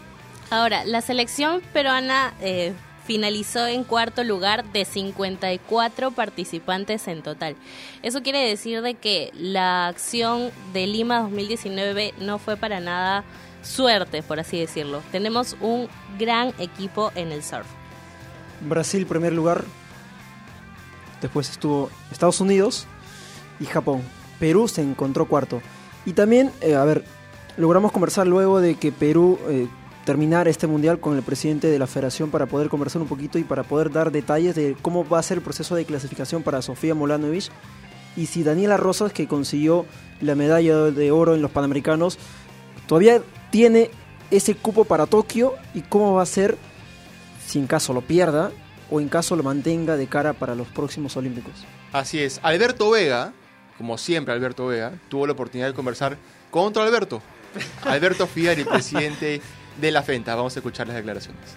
Ahora, 0.51 0.85
la 0.85 1.01
selección 1.01 1.63
peruana 1.73 2.35
eh, 2.41 2.75
finalizó 3.05 3.67
en 3.67 3.85
cuarto 3.85 4.25
lugar 4.25 4.65
de 4.73 4.85
54 4.85 6.11
participantes 6.11 7.09
en 7.09 7.23
total. 7.23 7.57
Eso 8.03 8.23
quiere 8.23 8.47
decir 8.47 8.83
de 8.83 8.95
que 8.95 9.31
la 9.35 9.89
acción 9.89 10.51
de 10.73 10.87
Lima 10.87 11.21
2019 11.21 12.15
no 12.21 12.39
fue 12.39 12.57
para 12.57 12.81
nada 12.81 13.25
suerte, 13.63 14.23
por 14.23 14.41
así 14.41 14.59
decirlo. 14.59 15.03
Tenemos 15.11 15.57
un 15.61 15.89
gran 16.19 16.53
equipo 16.59 17.13
en 17.15 17.33
el 17.33 17.43
surf. 17.43 17.67
Brasil 18.61 19.07
primer 19.07 19.33
lugar, 19.33 19.65
después 21.21 21.51
estuvo 21.51 21.91
Estados 22.11 22.41
Unidos 22.41 22.87
y 23.59 23.67
Japón. 23.67 24.03
Perú 24.39 24.69
se 24.69 24.83
encontró 24.83 25.27
cuarto. 25.27 25.61
Y 26.05 26.13
también, 26.13 26.53
eh, 26.61 26.75
a 26.75 26.85
ver, 26.85 27.05
logramos 27.57 27.93
conversar 27.93 28.27
luego 28.27 28.61
de 28.61 28.77
que 28.77 28.93
Perú 28.93 29.39
eh, 29.49 29.69
terminara 30.05 30.51
este 30.51 30.67
mundial 30.67 30.99
con 31.01 31.17
el 31.17 31.23
presidente 31.23 31.69
de 31.69 31.79
la 31.79 31.87
federación 31.87 32.31
para 32.31 32.47
poder 32.47 32.69
conversar 32.69 33.03
un 33.03 33.09
poquito 33.09 33.39
y 33.39 33.45
para 33.45 33.63
poder 33.63 33.91
dar 33.91 34.11
detalles 34.11 34.55
de 34.55 34.77
cómo 34.83 35.09
va 35.09 35.19
a 35.19 35.23
ser 35.23 35.39
el 35.39 35.45
proceso 35.45 35.75
de 35.75 35.85
clasificación 35.85 36.43
para 36.43 36.63
Sofía 36.63 36.95
Molanovic 36.95 37.51
y 38.17 38.27
si 38.27 38.43
Daniela 38.43 38.77
Rosas, 38.77 39.13
que 39.13 39.27
consiguió 39.27 39.87
la 40.21 40.35
medalla 40.35 40.91
de 40.91 41.11
oro 41.11 41.35
en 41.35 41.43
los 41.43 41.51
Panamericanos, 41.51 42.19
todavía 42.87 43.23
tiene 43.51 43.91
ese 44.31 44.55
cupo 44.55 44.85
para 44.85 45.07
Tokio 45.07 45.55
y 45.75 45.83
cómo 45.83 46.15
va 46.15 46.23
a 46.23 46.27
ser 46.27 46.59
si 47.47 47.59
en 47.59 47.67
caso 47.67 47.93
lo 47.93 48.03
pierda 48.03 48.51
o 48.91 49.01
en 49.01 49.09
caso 49.09 49.37
lo 49.37 49.43
mantenga 49.43 49.97
de 49.97 50.07
cara 50.07 50.33
para 50.33 50.55
los 50.55 50.69
próximos 50.69 51.17
Olímpicos. 51.17 51.53
Así 51.93 52.19
es, 52.19 52.41
Alberto 52.43 52.91
Vega, 52.91 53.33
como 53.79 53.97
siempre 53.99 54.35
Alberto 54.35 54.67
Vega, 54.67 54.93
tuvo 55.09 55.27
la 55.27 55.33
oportunidad 55.33 55.69
de 55.69 55.75
conversar 55.75 56.19
con 56.51 56.65
otro 56.65 56.83
Alberto, 56.83 57.23
Alberto 57.85 58.27
Figueroa, 58.27 58.73
presidente 58.73 59.41
de 59.81 59.91
la 59.91 60.03
FENTA. 60.03 60.35
Vamos 60.35 60.57
a 60.57 60.61
escuchar 60.61 60.87
las 60.87 60.97
declaraciones. 60.97 61.57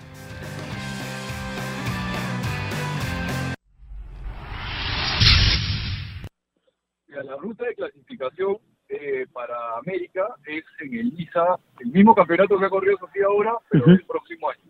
La 7.07 7.35
ruta 7.37 7.65
de 7.65 7.75
clasificación 7.75 8.57
eh, 8.89 9.25
para 9.31 9.77
América 9.77 10.35
es 10.45 10.63
en 10.79 10.93
el 10.93 11.19
ISA, 11.19 11.57
el 11.79 11.87
mismo 11.91 12.13
campeonato 12.13 12.57
que 12.59 12.65
ha 12.65 12.69
corrido 12.69 12.97
Sofía 12.97 13.25
ahora, 13.27 13.53
pero 13.69 13.83
Ujú. 13.83 13.91
el 13.93 14.05
próximo 14.05 14.49
año. 14.49 14.61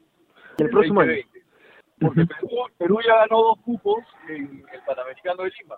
El 0.59 0.69
próximo 0.69 1.01
año. 1.01 1.11
2020. 1.11 1.45
Porque 1.99 2.25
Perú, 2.25 2.49
Perú 2.77 2.99
ya 3.05 3.15
ganó 3.15 3.41
dos 3.41 3.59
cupos 3.63 4.03
en 4.29 4.63
el 4.73 4.81
Panamericano 4.85 5.43
de 5.43 5.51
Lima. 5.61 5.75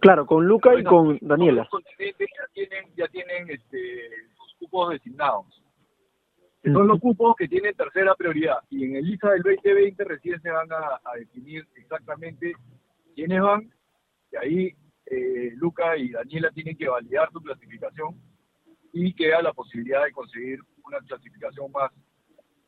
Claro, 0.00 0.26
con 0.26 0.46
Luca 0.46 0.74
y 0.78 0.84
con 0.84 1.18
Daniela. 1.22 1.62
Los 1.62 1.70
continentes 1.70 2.28
ya 2.36 2.46
tienen, 2.52 2.84
ya 2.96 3.08
tienen 3.08 3.50
este, 3.50 4.10
cupos 4.58 4.90
designados. 4.90 5.62
Que 6.62 6.72
Son 6.72 6.86
los 6.86 6.98
cupos 6.98 7.36
que 7.36 7.46
tienen 7.46 7.74
tercera 7.74 8.14
prioridad. 8.14 8.58
Y 8.70 8.84
en 8.84 8.96
el 8.96 9.08
ISA 9.08 9.30
del 9.30 9.42
2020 9.42 10.04
recién 10.04 10.40
se 10.40 10.50
van 10.50 10.72
a, 10.72 11.00
a 11.04 11.16
definir 11.16 11.66
exactamente 11.74 12.54
quiénes 13.14 13.40
van. 13.42 13.70
Y 14.32 14.36
ahí 14.36 14.76
eh, 15.06 15.52
Luca 15.56 15.96
y 15.96 16.10
Daniela 16.10 16.50
tienen 16.50 16.76
que 16.76 16.88
validar 16.88 17.30
su 17.30 17.40
clasificación 17.40 18.18
y 18.92 19.12
queda 19.14 19.42
la 19.42 19.52
posibilidad 19.52 20.04
de 20.04 20.12
conseguir 20.12 20.60
una 20.84 20.98
clasificación 21.00 21.70
más, 21.72 21.90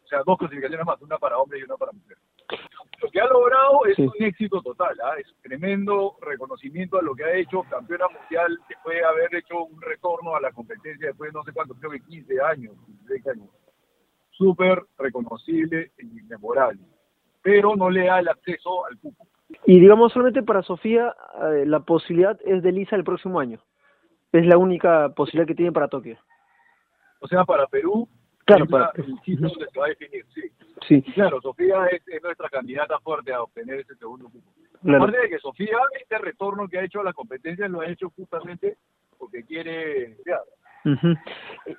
o 0.07 0.09
sea, 0.09 0.23
dos 0.25 0.39
clasificaciones 0.39 0.87
más, 0.87 1.03
una 1.03 1.19
para 1.19 1.37
hombres 1.37 1.61
y 1.61 1.65
una 1.65 1.77
para 1.77 1.91
mujeres. 1.93 2.23
Lo 3.03 3.11
que 3.11 3.21
ha 3.21 3.27
logrado 3.27 3.85
es 3.87 3.97
Sí. 3.97 4.03
un 4.07 4.13
éxito 4.25 4.63
total, 4.63 4.97
¿ah? 5.03 5.15
es 5.19 5.29
un 5.33 5.43
tremendo 5.43 6.17
reconocimiento 6.23 6.97
a 6.99 7.03
lo 7.03 7.15
que 7.15 7.25
ha 7.25 7.35
hecho 7.35 7.63
campeona 7.69 8.07
mundial 8.09 8.57
después 8.69 8.97
de 8.97 9.05
haber 9.05 9.35
hecho 9.35 9.65
un 9.65 9.83
retorno 9.83 10.37
a 10.37 10.41
la 10.41 10.53
competencia 10.53 11.09
después 11.09 11.33
de 11.33 11.39
no 11.39 11.43
sé 11.43 11.53
cuánto, 11.53 11.75
creo 11.75 11.91
que 11.91 12.01
15 12.01 12.41
años, 12.41 12.75
16 12.87 13.27
años. 13.27 13.49
Súper 14.31 14.83
reconocible 14.99 15.91
y 15.99 16.23
memorable, 16.23 16.81
pero 17.43 17.75
no 17.75 17.91
le 17.91 18.07
da 18.07 18.21
el 18.21 18.29
acceso 18.29 18.87
al 18.87 18.97
cupo. 18.99 19.27
Y 19.65 19.81
digamos 19.81 20.13
solamente 20.13 20.43
para 20.43 20.63
Sofía, 20.63 21.15
eh, 21.53 21.65
la 21.67 21.81
posibilidad 21.81 22.39
es 22.45 22.63
de 22.63 22.73
Lisa 22.73 22.95
el 22.97 23.05
próximo 23.05 23.41
año. 23.41 23.61
Es 24.33 24.47
la 24.47 24.57
única 24.59 25.09
posibilidad 25.11 25.47
que 25.49 25.55
tiene 25.55 25.73
para 25.73 25.89
Tokio. 25.89 26.19
O 27.21 27.29
sea, 27.29 27.45
para 27.45 27.67
Perú, 27.67 28.09
Claro, 28.47 28.65
es 28.65 28.71
para- 28.71 28.93
el 28.95 29.05
sitio 29.25 29.49
donde 29.49 29.67
se 29.71 29.79
va 29.79 29.87
a 29.87 29.89
definir, 29.89 30.25
sí. 30.35 30.43
Sí, 30.87 31.03
claro, 31.13 31.41
Sofía 31.41 31.87
es, 31.87 32.07
es 32.07 32.23
nuestra 32.23 32.49
candidata 32.49 32.99
fuerte 33.01 33.33
a 33.33 33.43
obtener 33.43 33.81
ese 33.81 33.95
segundo 33.97 34.27
cupo. 34.27 34.49
claro. 34.83 35.05
Aparte 35.05 35.21
de 35.23 35.29
que 35.31 35.39
Sofía, 35.39 35.77
este 36.01 36.19
retorno 36.19 36.69
que 36.69 36.79
ha 36.79 36.85
hecho 36.85 37.01
a 37.01 37.05
la 37.05 37.13
competencia 37.13 37.67
lo 37.69 37.81
ha 37.81 37.89
hecho 37.89 38.11
justamente 38.11 38.77
porque 39.19 39.43
quiere... 39.45 40.17
Ujú. 40.85 41.15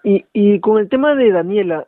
y, 0.04 0.26
y 0.34 0.60
con 0.60 0.80
el 0.80 0.90
tema 0.90 1.16
de 1.16 1.32
Daniela, 1.32 1.88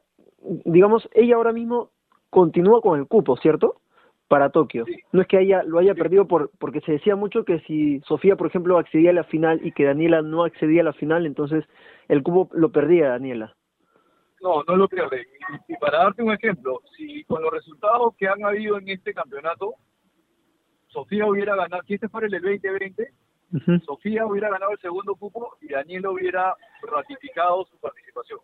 digamos, 0.63 1.09
ella 1.13 1.35
ahora 1.35 1.51
mismo 1.51 1.89
continúa 2.29 2.81
con 2.81 2.97
el 2.99 3.07
cupo, 3.07 3.35
¿cierto? 3.37 3.81
Para 4.29 4.51
Tokio. 4.51 4.85
Sí. 4.85 4.95
No 5.11 5.21
es 5.21 5.27
que 5.27 5.39
ella 5.41 5.63
lo 5.63 5.79
haya 5.79 5.93
Sí. 5.95 5.99
perdido 5.99 6.27
por 6.27 6.51
porque 6.59 6.79
se 6.81 6.93
decía 6.93 7.15
mucho 7.17 7.43
que 7.43 7.59
si 7.61 7.99
Sofía, 8.01 8.37
por 8.37 8.47
ejemplo, 8.47 8.77
accedía 8.77 9.09
a 9.09 9.13
la 9.13 9.23
final 9.25 9.59
y 9.65 9.71
que 9.73 9.83
Daniela 9.85 10.21
no 10.21 10.43
accedía 10.43 10.81
a 10.81 10.85
la 10.85 10.93
final, 10.93 11.25
entonces 11.25 11.65
el 12.07 12.23
cupo 12.23 12.47
lo 12.55 12.71
perdía 12.71 13.09
Daniela. 13.09 13.55
No, 14.41 14.63
no 14.63 14.75
lo 14.75 14.87
pierde. 14.87 15.27
Y, 15.67 15.73
y 15.73 15.77
para 15.77 15.99
darte 15.99 16.23
un 16.23 16.31
ejemplo, 16.33 16.81
si 16.95 17.23
con 17.25 17.41
los 17.41 17.51
resultados 17.51 18.15
que 18.17 18.27
han 18.27 18.43
habido 18.43 18.77
en 18.77 18.89
este 18.89 19.13
campeonato, 19.13 19.75
Sofía 20.87 21.25
hubiera 21.27 21.55
ganado, 21.55 21.83
si 21.83 21.95
este 21.95 22.09
fuera 22.09 22.25
el 22.27 22.31
del 22.31 22.41
2020, 22.41 23.13
Ujú. 23.51 23.79
Sofía 23.79 24.25
hubiera 24.27 24.49
ganado 24.49 24.71
el 24.73 24.79
segundo 24.79 25.15
cupo 25.15 25.57
y 25.61 25.69
Daniela 25.69 26.11
hubiera 26.11 26.55
ratificado 26.83 27.65
su 27.65 27.77
participación. 27.79 28.39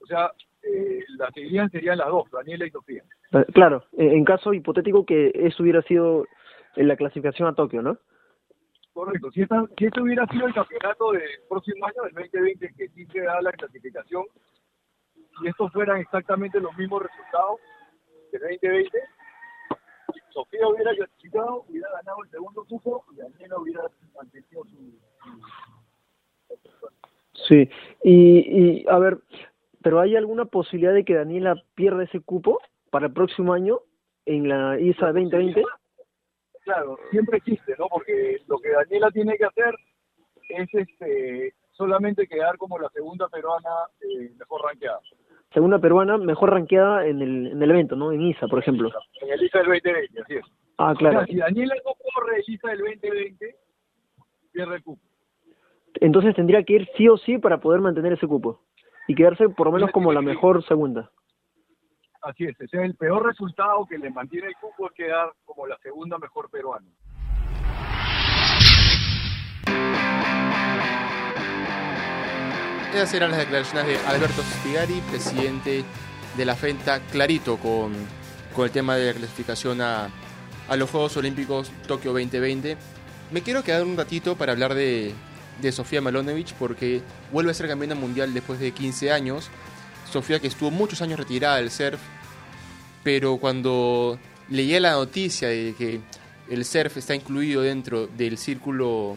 O 0.00 0.06
sea, 0.06 0.30
eh, 0.62 1.00
las 1.16 1.32
que 1.32 1.40
irían 1.40 1.70
serían 1.70 1.98
las 1.98 2.08
dos, 2.08 2.30
Daniela 2.30 2.66
y 2.66 2.70
Sofía. 2.70 3.02
Eh, 3.32 3.44
Claro, 3.54 3.84
eh, 3.96 4.12
en 4.12 4.24
caso 4.24 4.52
hipotético 4.52 5.06
que 5.06 5.30
eso 5.34 5.62
hubiera 5.62 5.80
sido 5.82 6.26
en 6.76 6.88
la 6.88 6.96
clasificación 6.96 7.48
a 7.48 7.54
Tokio, 7.54 7.82
¿no? 7.82 7.98
Correcto. 8.92 9.30
Si, 9.30 9.40
esta, 9.40 9.64
si 9.78 9.86
este 9.86 10.02
hubiera 10.02 10.26
sido 10.26 10.46
el 10.46 10.54
campeonato 10.54 11.12
del 11.12 11.22
próximo 11.48 11.86
año, 11.86 12.02
del 12.04 12.12
2020, 12.12 12.74
que 12.76 12.88
sí 12.88 13.06
se 13.06 13.20
da 13.22 13.40
la 13.40 13.52
clasificación, 13.52 14.24
y 15.40 15.48
estos 15.48 15.72
fueran 15.72 16.00
exactamente 16.00 16.60
los 16.60 16.76
mismos 16.76 17.02
resultados 17.02 17.60
del 18.30 18.40
2020, 18.40 18.98
Sofía 20.30 20.66
hubiera 20.68 20.94
clasificado, 20.94 21.64
hubiera 21.68 21.88
ganado 21.90 22.24
el 22.24 22.30
segundo 22.30 22.64
cupo 22.64 23.04
y 23.12 23.16
Daniela 23.16 23.58
hubiera 23.58 23.82
mantenido 24.14 24.64
su... 24.64 24.98
Sí, 27.48 27.68
y, 28.02 28.82
y 28.82 28.84
a 28.88 28.98
ver, 28.98 29.18
pero 29.82 30.00
¿hay 30.00 30.16
alguna 30.16 30.44
posibilidad 30.44 30.94
de 30.94 31.04
que 31.04 31.14
Daniela 31.14 31.62
pierda 31.74 32.04
ese 32.04 32.20
cupo 32.20 32.60
para 32.90 33.06
el 33.06 33.12
próximo 33.12 33.52
año 33.52 33.80
en 34.26 34.48
la 34.48 34.78
ISA 34.78 35.06
2020? 35.06 35.62
Claro, 36.64 36.98
siempre 37.10 37.38
existe, 37.38 37.74
¿no? 37.78 37.88
Porque 37.88 38.38
lo 38.46 38.58
que 38.58 38.70
Daniela 38.70 39.10
tiene 39.10 39.36
que 39.36 39.44
hacer 39.44 39.74
es 40.48 40.68
este 40.72 41.54
solamente 41.72 42.28
quedar 42.28 42.56
como 42.58 42.78
la 42.78 42.88
segunda 42.90 43.28
peruana 43.28 43.70
eh, 44.00 44.30
mejor 44.38 44.62
rankeada. 44.62 45.00
Segunda 45.54 45.78
peruana 45.78 46.16
mejor 46.18 46.50
rankeada 46.50 47.06
en 47.06 47.20
el, 47.20 47.46
en 47.48 47.62
el 47.62 47.70
evento, 47.70 47.94
¿no? 47.96 48.12
En 48.12 48.22
ISA, 48.22 48.46
por 48.48 48.58
ejemplo. 48.58 48.90
En 49.20 49.30
el 49.30 49.42
ISA 49.42 49.58
del 49.58 49.66
2020, 49.68 50.20
así 50.22 50.34
es. 50.36 50.44
Ah, 50.78 50.92
O 50.92 50.94
claro. 50.96 51.18
sea, 51.18 51.26
si 51.26 51.36
Daniela 51.36 51.74
no 51.84 51.92
corre 52.14 52.36
el 52.38 52.44
ISA 52.54 52.68
del 52.68 52.78
2020, 52.78 53.56
pierde 54.52 54.76
el 54.76 54.82
cupo. 54.82 55.02
Entonces 56.00 56.34
tendría 56.34 56.62
que 56.62 56.72
ir 56.74 56.88
sí 56.96 57.06
o 57.08 57.16
sí 57.18 57.38
para 57.38 57.58
poder 57.60 57.80
mantener 57.80 58.14
ese 58.14 58.26
cupo. 58.26 58.60
y 59.08 59.14
quedarse 59.16 59.48
por 59.48 59.66
lo 59.66 59.72
menos 59.72 59.90
como 59.90 60.12
la 60.12 60.22
mejor 60.22 60.64
segunda. 60.64 61.10
Así 62.22 62.44
es, 62.44 62.58
ese 62.60 62.76
es 62.78 62.84
el 62.84 62.94
peor 62.94 63.26
resultado 63.26 63.84
que 63.90 63.98
le 63.98 64.10
mantiene 64.10 64.46
el 64.46 64.54
cupo 64.54 64.86
es 64.86 64.92
quedar 64.92 65.32
como 65.44 65.66
la 65.66 65.76
segunda 65.78 66.18
mejor 66.18 66.48
peruana. 66.50 66.86
Esas 72.94 73.14
eran 73.14 73.30
las 73.30 73.40
declaraciones 73.40 73.86
de 73.86 73.98
Alberto 74.06 74.42
Spigari, 74.42 75.00
presidente 75.10 75.82
de 76.36 76.44
la 76.44 76.54
FENTA, 76.54 77.00
clarito 77.10 77.56
con, 77.56 77.94
con 78.54 78.66
el 78.66 78.70
tema 78.70 78.96
de 78.96 79.06
la 79.06 79.18
clasificación 79.18 79.80
a, 79.80 80.10
los 80.76 80.90
Juegos 80.90 81.16
Olímpicos 81.16 81.72
Tokio 81.86 82.12
2020. 82.12 82.76
Me 83.30 83.40
quiero 83.40 83.64
quedar 83.64 83.84
un 83.84 83.96
ratito 83.96 84.36
para 84.36 84.52
hablar 84.52 84.74
de, 84.74 85.14
de 85.62 85.72
Sofía 85.72 86.02
Malonovich 86.02 86.52
porque 86.52 87.00
vuelve 87.32 87.52
a 87.52 87.54
ser 87.54 87.66
campeona 87.66 87.94
mundial 87.94 88.34
después 88.34 88.60
de 88.60 88.72
15 88.72 89.10
años. 89.10 89.48
Sofía 90.10 90.38
que 90.38 90.48
estuvo 90.48 90.70
muchos 90.70 91.00
años 91.00 91.18
retirada 91.18 91.56
del 91.56 91.70
surf, 91.70 91.98
pero 93.02 93.38
cuando 93.38 94.18
leía 94.50 94.80
la 94.80 94.92
noticia 94.92 95.48
de 95.48 95.74
que 95.78 96.00
el 96.50 96.64
surf 96.66 96.98
está 96.98 97.14
incluido 97.14 97.62
dentro 97.62 98.06
del 98.06 98.36
círculo 98.36 99.16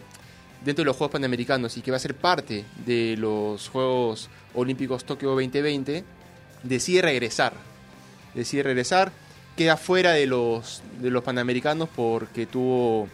dentro 0.64 0.82
de 0.82 0.86
los 0.86 0.96
Juegos 0.96 1.12
Panamericanos 1.12 1.76
y 1.76 1.82
que 1.82 1.90
va 1.90 1.96
a 1.96 2.00
ser 2.00 2.14
parte 2.14 2.64
de 2.84 3.16
los 3.18 3.68
Juegos 3.68 4.28
Olímpicos 4.54 5.04
Tokio 5.04 5.30
2020, 5.30 6.04
decide 6.62 7.02
regresar. 7.02 7.54
Decide 8.34 8.62
regresar, 8.64 9.12
queda 9.56 9.76
fuera 9.76 10.12
de 10.12 10.26
los, 10.26 10.82
de 11.00 11.10
los 11.10 11.22
Panamericanos 11.22 11.88
porque 11.94 12.46
tuvo 12.46 13.08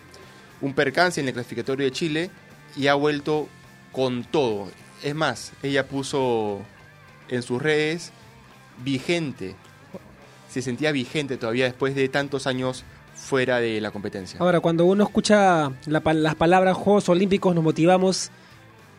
un 0.61 0.75
percance 0.75 1.21
en 1.21 1.29
el 1.29 1.35
clasificatorio 1.35 1.85
de 1.85 1.93
Chile 1.93 2.31
y 2.77 2.87
ha 2.87 2.95
vuelto 2.95 3.49
con 3.93 4.25
todo. 4.25 4.69
Es 5.03 5.15
más, 5.15 5.53
ella 5.63 5.87
puso 5.87 6.61
en 7.29 7.43
sus 7.43 7.61
redes 7.61 8.13
vigente. 8.85 9.55
Se 10.53 10.61
sentía 10.61 10.93
vigente 10.93 11.39
todavía 11.39 11.65
después 11.65 11.95
de 11.95 12.11
tantos 12.11 12.47
años 12.47 12.85
fuera 13.15 13.59
de 13.59 13.81
la 13.81 13.91
competencia. 13.91 14.39
Ahora, 14.39 14.61
cuando 14.61 14.85
uno 14.85 15.05
escucha 15.05 15.73
la 15.87 16.03
las 16.13 16.35
palabras 16.35 16.77
Juegos 16.77 17.09
Olímpicos, 17.09 17.55
nos 17.55 17.65
motivamos. 17.65 18.31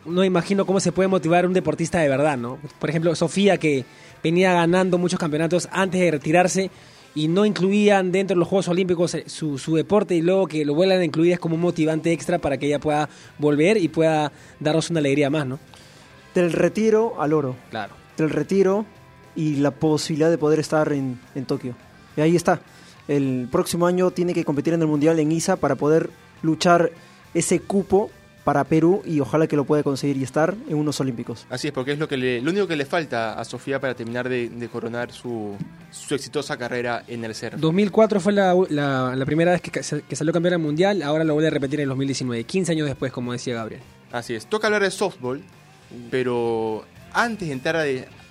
No 0.04 0.24
imagino 0.24 0.66
cómo 0.66 0.80
se 0.80 0.90
puede 0.90 1.08
motivar 1.08 1.46
un 1.46 1.52
deportista 1.52 2.00
de 2.00 2.08
verdad, 2.08 2.36
¿no? 2.36 2.58
Por 2.80 2.90
ejemplo, 2.90 3.14
Sofía, 3.14 3.56
que 3.56 3.84
venía 4.22 4.52
ganando 4.52 4.98
muchos 4.98 5.18
campeonatos 5.20 5.68
antes 5.70 6.00
de 6.00 6.10
retirarse 6.10 6.70
y 7.14 7.28
no 7.28 7.46
incluían 7.46 8.10
dentro 8.10 8.34
de 8.34 8.40
los 8.40 8.48
Juegos 8.48 8.66
Olímpicos 8.68 9.14
eh, 9.14 9.24
su, 9.28 9.56
su 9.56 9.76
deporte 9.76 10.16
y 10.16 10.22
luego 10.22 10.48
que 10.48 10.64
lo 10.64 10.74
vuelvan 10.74 10.98
a 10.98 11.04
incluir 11.04 11.34
es 11.34 11.38
como 11.38 11.54
un 11.54 11.60
motivante 11.60 12.12
extra 12.12 12.38
para 12.38 12.58
que 12.58 12.66
ella 12.66 12.80
pueda 12.80 13.08
volver 13.38 13.76
y 13.76 13.86
pueda 13.86 14.32
darnos 14.58 14.90
una 14.90 14.98
alegría 14.98 15.30
más, 15.30 15.46
¿no? 15.46 15.60
Del 16.34 16.52
retiro 16.52 17.22
al 17.22 17.32
oro. 17.32 17.54
Claro. 17.70 17.94
Del 18.16 18.30
retiro 18.30 18.84
y 19.36 19.56
la 19.56 19.70
posibilidad 19.70 20.30
de 20.30 20.38
poder 20.38 20.60
estar 20.60 20.92
en, 20.92 21.18
en 21.34 21.44
Tokio. 21.44 21.74
Y 22.16 22.20
ahí 22.20 22.36
está. 22.36 22.60
El 23.08 23.48
próximo 23.52 23.86
año 23.86 24.10
tiene 24.10 24.32
que 24.34 24.44
competir 24.44 24.72
en 24.74 24.80
el 24.80 24.86
Mundial 24.88 25.18
en 25.18 25.30
ISA 25.32 25.56
para 25.56 25.74
poder 25.74 26.10
luchar 26.42 26.90
ese 27.34 27.60
cupo 27.60 28.10
para 28.44 28.62
Perú 28.64 29.02
y 29.06 29.20
ojalá 29.20 29.46
que 29.46 29.56
lo 29.56 29.64
pueda 29.64 29.82
conseguir 29.82 30.18
y 30.18 30.22
estar 30.22 30.54
en 30.68 30.76
unos 30.76 31.00
Olímpicos. 31.00 31.46
Así 31.48 31.68
es, 31.68 31.72
porque 31.72 31.92
es 31.92 31.98
lo, 31.98 32.06
que 32.06 32.18
le, 32.18 32.42
lo 32.42 32.50
único 32.50 32.66
que 32.66 32.76
le 32.76 32.84
falta 32.84 33.40
a 33.40 33.44
Sofía 33.44 33.80
para 33.80 33.94
terminar 33.94 34.28
de, 34.28 34.50
de 34.50 34.68
coronar 34.68 35.10
su, 35.12 35.56
su 35.90 36.14
exitosa 36.14 36.56
carrera 36.58 37.04
en 37.08 37.24
el 37.24 37.34
surf. 37.34 37.54
2004 37.58 38.20
fue 38.20 38.34
la, 38.34 38.54
la- 38.68 39.16
la 39.16 39.24
primera 39.26 39.52
vez 39.52 39.62
que, 39.62 39.70
que 39.70 39.82
salió 40.16 40.32
campeona 40.32 40.58
mundial, 40.58 41.02
ahora 41.02 41.24
lo 41.24 41.32
vuelve 41.32 41.48
a 41.48 41.52
repetir 41.52 41.80
en 41.80 41.88
2019, 41.88 42.44
15 42.44 42.72
años 42.72 42.86
después, 42.86 43.10
como 43.12 43.32
decía 43.32 43.54
Gabriel. 43.54 43.80
Así 44.12 44.34
es. 44.34 44.44
Toca 44.46 44.66
hablar 44.66 44.82
de 44.82 44.90
softball, 44.90 45.42
pero 46.10 46.84
antes 47.12 47.48
de 47.48 47.54
entrar 47.54 47.76
a, 47.76 47.84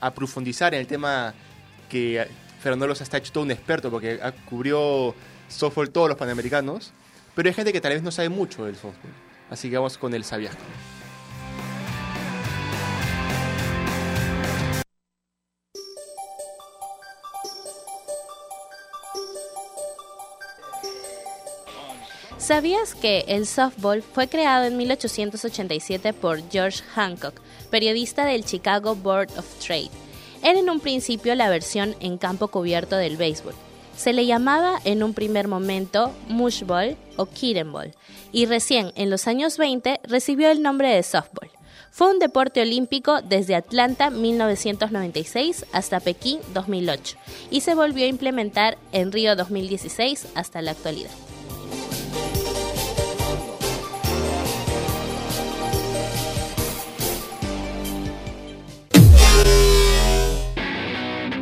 a 0.06 0.14
profundizar 0.14 0.74
en 0.74 0.82
el 0.82 0.88
tema 0.88 1.34
que 1.90 2.28
Fernando 2.60 2.88
Loza 2.88 3.04
está 3.04 3.18
hecho 3.18 3.32
todo 3.32 3.44
un 3.44 3.52
experto 3.52 3.90
porque 3.90 4.20
cubrió 4.46 5.16
softball 5.48 5.90
todos 5.90 6.10
los 6.10 6.18
panamericanos, 6.18 6.92
pero 7.36 7.48
hay 7.48 7.54
gente 7.54 7.72
que 7.72 7.82
tal 7.82 7.94
vez 7.94 8.04
no 8.04 8.12
sabe 8.12 8.30
mucho 8.30 8.66
del 8.66 8.76
softball. 8.76 9.14
Así 9.50 9.70
que 9.70 9.78
vamos 9.78 9.98
con 9.98 10.14
el 10.14 10.24
Sabiasco. 10.24 10.62
¿Sabías 22.38 22.94
que 22.94 23.24
el 23.30 23.48
softball 23.48 24.02
fue 24.02 24.28
creado 24.28 24.66
en 24.66 24.76
1887 24.76 26.12
por 26.12 26.42
George 26.52 26.84
Hancock, 26.94 27.40
periodista 27.72 28.26
del 28.26 28.44
Chicago 28.44 28.96
Board 28.96 29.30
of 29.38 29.46
Trade? 29.66 30.03
Era 30.44 30.60
en 30.60 30.70
un 30.70 30.82
principio 30.82 31.34
la 31.36 31.50
versión 31.50 31.96
en 32.02 32.18
campo 32.18 32.50
cubierto 32.50 32.98
del 32.98 33.16
béisbol. 33.16 33.56
Se 33.96 34.12
le 34.12 34.26
llamaba 34.26 34.80
en 34.84 35.02
un 35.02 35.14
primer 35.14 35.48
momento 35.48 36.12
mushball 36.28 36.98
o 37.16 37.28
kittenball 37.28 37.94
y 38.34 38.46
recién 38.46 38.92
en 38.96 39.10
los 39.10 39.28
años 39.28 39.58
20 39.58 40.02
recibió 40.04 40.50
el 40.50 40.62
nombre 40.62 40.94
de 40.94 41.02
softball. 41.04 41.50
Fue 41.92 42.10
un 42.10 42.20
deporte 42.20 42.62
olímpico 42.62 43.22
desde 43.22 43.56
Atlanta 43.56 44.10
1996 44.10 45.66
hasta 45.72 46.02
Pekín 46.02 46.40
2008 46.54 47.18
y 47.50 47.62
se 47.62 47.76
volvió 47.76 48.06
a 48.06 48.10
implementar 48.10 48.78
en 48.92 49.12
Río 49.12 49.36
2016 49.38 50.28
hasta 50.36 50.62
la 50.62 50.72
actualidad. 50.72 51.12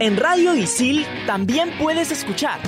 En 0.01 0.17
Radio 0.17 0.55
Isil 0.55 1.05
también 1.27 1.77
puedes 1.77 2.09
escuchar 2.11 2.59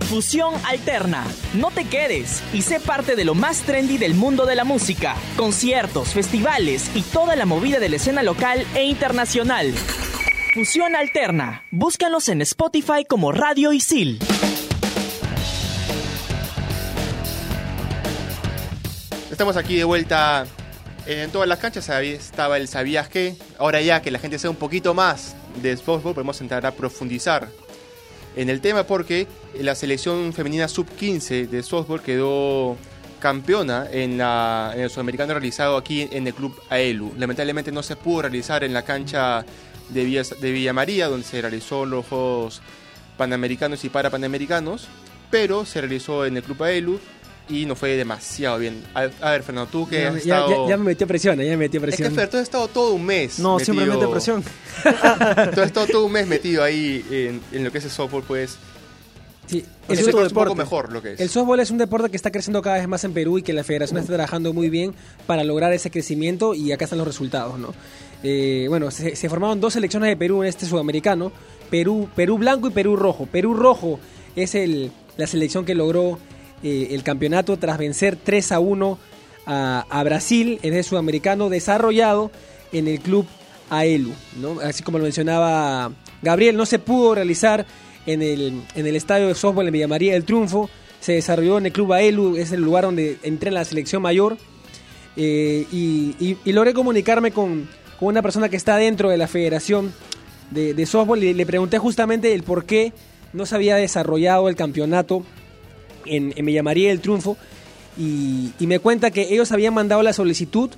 Fusión 0.00 0.52
Alterna. 0.66 1.24
No 1.54 1.70
te 1.70 1.86
quedes 1.86 2.42
y 2.52 2.60
sé 2.60 2.78
parte 2.78 3.16
de 3.16 3.24
lo 3.24 3.34
más 3.34 3.62
trendy 3.62 3.96
del 3.96 4.12
mundo 4.12 4.44
de 4.44 4.54
la 4.54 4.64
música, 4.64 5.16
conciertos, 5.38 6.12
festivales 6.12 6.94
y 6.94 7.00
toda 7.00 7.36
la 7.36 7.46
movida 7.46 7.78
de 7.78 7.88
la 7.88 7.96
escena 7.96 8.22
local 8.22 8.66
e 8.74 8.84
internacional. 8.84 9.72
Fusión 10.52 10.94
Alterna. 10.94 11.64
Búscalos 11.70 12.28
en 12.28 12.42
Spotify 12.42 13.06
como 13.08 13.32
Radio 13.32 13.72
Isil. 13.72 14.18
Estamos 19.30 19.56
aquí 19.56 19.76
de 19.76 19.84
vuelta 19.84 20.44
en 21.06 21.30
todas 21.30 21.48
las 21.48 21.60
canchas. 21.60 21.88
Estaba 21.88 22.58
el 22.58 22.68
Sabías 22.68 23.08
que. 23.08 23.36
Ahora 23.58 23.80
ya 23.80 24.02
que 24.02 24.10
la 24.10 24.18
gente 24.18 24.38
sabe 24.38 24.50
un 24.50 24.56
poquito 24.56 24.92
más 24.92 25.34
de 25.62 25.76
softball, 25.76 26.14
podemos 26.14 26.40
entrar 26.40 26.64
a 26.66 26.72
profundizar 26.72 27.48
en 28.36 28.48
el 28.48 28.60
tema 28.60 28.84
porque 28.84 29.26
la 29.60 29.74
selección 29.74 30.32
femenina 30.32 30.68
sub-15 30.68 31.48
de 31.48 31.62
softball 31.62 32.02
quedó 32.02 32.76
campeona 33.20 33.86
en, 33.90 34.18
la, 34.18 34.72
en 34.74 34.82
el 34.82 34.90
sudamericano 34.90 35.32
realizado 35.32 35.76
aquí 35.76 36.08
en 36.10 36.26
el 36.26 36.34
club 36.34 36.54
AELU. 36.68 37.14
Lamentablemente 37.16 37.72
no 37.72 37.82
se 37.82 37.96
pudo 37.96 38.22
realizar 38.22 38.64
en 38.64 38.74
la 38.74 38.82
cancha 38.82 39.44
de 39.88 40.04
Villa, 40.04 40.22
de 40.40 40.52
Villa 40.52 40.72
María, 40.72 41.08
donde 41.08 41.26
se 41.26 41.40
realizó 41.40 41.86
los 41.86 42.06
Juegos 42.06 42.60
Panamericanos 43.16 43.84
y 43.84 43.88
Parapanamericanos, 43.88 44.88
pero 45.30 45.64
se 45.64 45.80
realizó 45.80 46.26
en 46.26 46.36
el 46.36 46.42
club 46.42 46.62
AELU 46.64 47.00
y 47.48 47.66
nos 47.66 47.78
fue 47.78 47.90
demasiado 47.96 48.58
bien. 48.58 48.82
A, 48.94 49.08
a 49.20 49.30
ver, 49.32 49.42
Fernando, 49.42 49.70
tú 49.70 49.88
que 49.88 50.02
Ya, 50.02 50.08
has 50.08 50.24
ya- 50.24 50.38
estado... 50.38 50.64
ya- 50.64 50.70
ya 50.70 50.76
me 50.78 50.84
metió 50.84 51.06
presión, 51.06 51.36
ya 51.38 51.44
me 51.44 51.56
metió 51.56 51.78
es 51.80 51.84
que 51.84 51.86
presión. 51.88 52.14
Fer, 52.14 52.28
tú 52.30 52.36
has 52.38 52.42
estado 52.44 52.68
todo 52.68 52.92
un 52.94 53.04
mes 53.04 53.38
No, 53.38 53.56
metido- 53.58 53.74
siempre 53.74 53.86
mete 53.96 54.08
presión. 54.10 54.42
Tú 55.54 55.60
has 55.60 55.66
estado 55.66 55.86
todo 55.86 56.06
un 56.06 56.12
mes 56.12 56.26
metido 56.26 56.62
ahí 56.62 57.04
en, 57.10 57.40
en 57.52 57.64
lo 57.64 57.70
que 57.72 57.78
es 57.78 57.84
el 57.84 57.90
softball, 57.90 58.22
pues... 58.22 58.56
Sí, 59.46 59.62
El 59.88 59.98
el, 59.98 60.14
un 60.14 60.30
poco 60.30 60.54
mejor 60.54 60.90
lo 60.90 61.02
que 61.02 61.12
es. 61.12 61.20
el 61.20 61.28
softball 61.28 61.60
es 61.60 61.70
un 61.70 61.76
deporte 61.76 62.08
que 62.08 62.16
está 62.16 62.30
creciendo 62.32 62.62
cada 62.62 62.76
vez 62.78 62.88
más 62.88 63.04
en 63.04 63.12
Perú 63.12 63.36
y 63.36 63.42
que 63.42 63.52
la 63.52 63.62
federación 63.62 63.98
está 63.98 64.14
trabajando 64.14 64.54
muy 64.54 64.70
bien 64.70 64.94
para 65.26 65.44
lograr 65.44 65.70
ese 65.74 65.90
crecimiento 65.90 66.54
y 66.54 66.72
acá 66.72 66.84
están 66.84 66.96
los 66.98 67.06
resultados, 67.06 67.58
¿no? 67.58 67.74
Eh, 68.22 68.64
bueno, 68.70 68.90
se, 68.90 69.16
se 69.16 69.28
formaron 69.28 69.60
dos 69.60 69.74
selecciones 69.74 70.08
de 70.08 70.16
Perú 70.16 70.42
en 70.42 70.48
este 70.48 70.64
sudamericano, 70.64 71.30
Perú, 71.68 72.08
Perú 72.16 72.38
blanco 72.38 72.68
y 72.68 72.70
Perú 72.70 72.96
rojo. 72.96 73.26
Perú 73.30 73.52
rojo 73.52 74.00
es 74.34 74.54
el, 74.54 74.90
la 75.18 75.26
selección 75.26 75.66
que 75.66 75.74
logró 75.74 76.18
eh, 76.64 76.88
el 76.92 77.02
campeonato 77.02 77.58
tras 77.58 77.76
vencer 77.76 78.16
3 78.16 78.52
a 78.52 78.58
1 78.58 78.98
a, 79.46 80.02
Brasil 80.02 80.58
en 80.62 80.72
el 80.72 80.82
sudamericano 80.82 81.50
desarrollado 81.50 82.30
en 82.72 82.88
el 82.88 83.00
club 83.00 83.26
AELU. 83.68 84.12
Así 84.62 84.82
como 84.82 84.96
lo 84.96 85.04
mencionaba 85.04 85.92
Gabriel, 86.22 86.56
no 86.56 86.64
se 86.64 86.78
pudo 86.78 87.14
realizar 87.14 87.66
en 88.06 88.22
el, 88.22 88.62
en 88.74 88.86
el 88.86 88.96
estadio 88.96 89.28
de 89.28 89.34
softball 89.34 89.66
en 89.66 89.74
Villa 89.74 89.88
María 89.88 90.14
del 90.14 90.24
Triunfo, 90.24 90.70
se 91.00 91.12
desarrolló 91.12 91.58
en 91.58 91.66
el 91.66 91.72
club 91.72 91.92
AELU, 91.92 92.36
es 92.36 92.50
el 92.50 92.62
lugar 92.62 92.84
donde 92.84 93.18
entré 93.22 93.48
en 93.48 93.54
la 93.54 93.66
selección 93.66 94.00
mayor, 94.00 94.38
eh, 95.16 95.66
y 95.70 96.52
logré 96.52 96.72
comunicarme 96.72 97.30
con, 97.30 97.68
con 97.98 98.08
una 98.08 98.22
persona 98.22 98.48
que 98.48 98.56
está 98.56 98.78
dentro 98.78 99.10
de 99.10 99.18
la 99.18 99.28
federación 99.28 99.92
de, 100.50 100.72
de 100.72 100.86
softball 100.86 101.22
y 101.22 101.34
le 101.34 101.44
pregunté 101.44 101.78
justamente 101.78 102.32
el 102.32 102.42
por 102.42 102.64
qué 102.64 102.94
no 103.34 103.44
se 103.44 103.54
había 103.54 103.76
desarrollado 103.76 104.48
el 104.48 104.56
campeonato 104.56 105.24
en, 106.06 106.32
en 106.36 106.46
Villa 106.46 106.62
María 106.62 106.88
del 106.88 107.00
Triunfo 107.00 107.36
y, 107.96 108.52
me 108.60 108.78
cuenta 108.78 109.10
que 109.10 109.22
ellos 109.32 109.52
habían 109.52 109.74
mandado 109.74 110.02
la 110.02 110.12
solicitud 110.12 110.70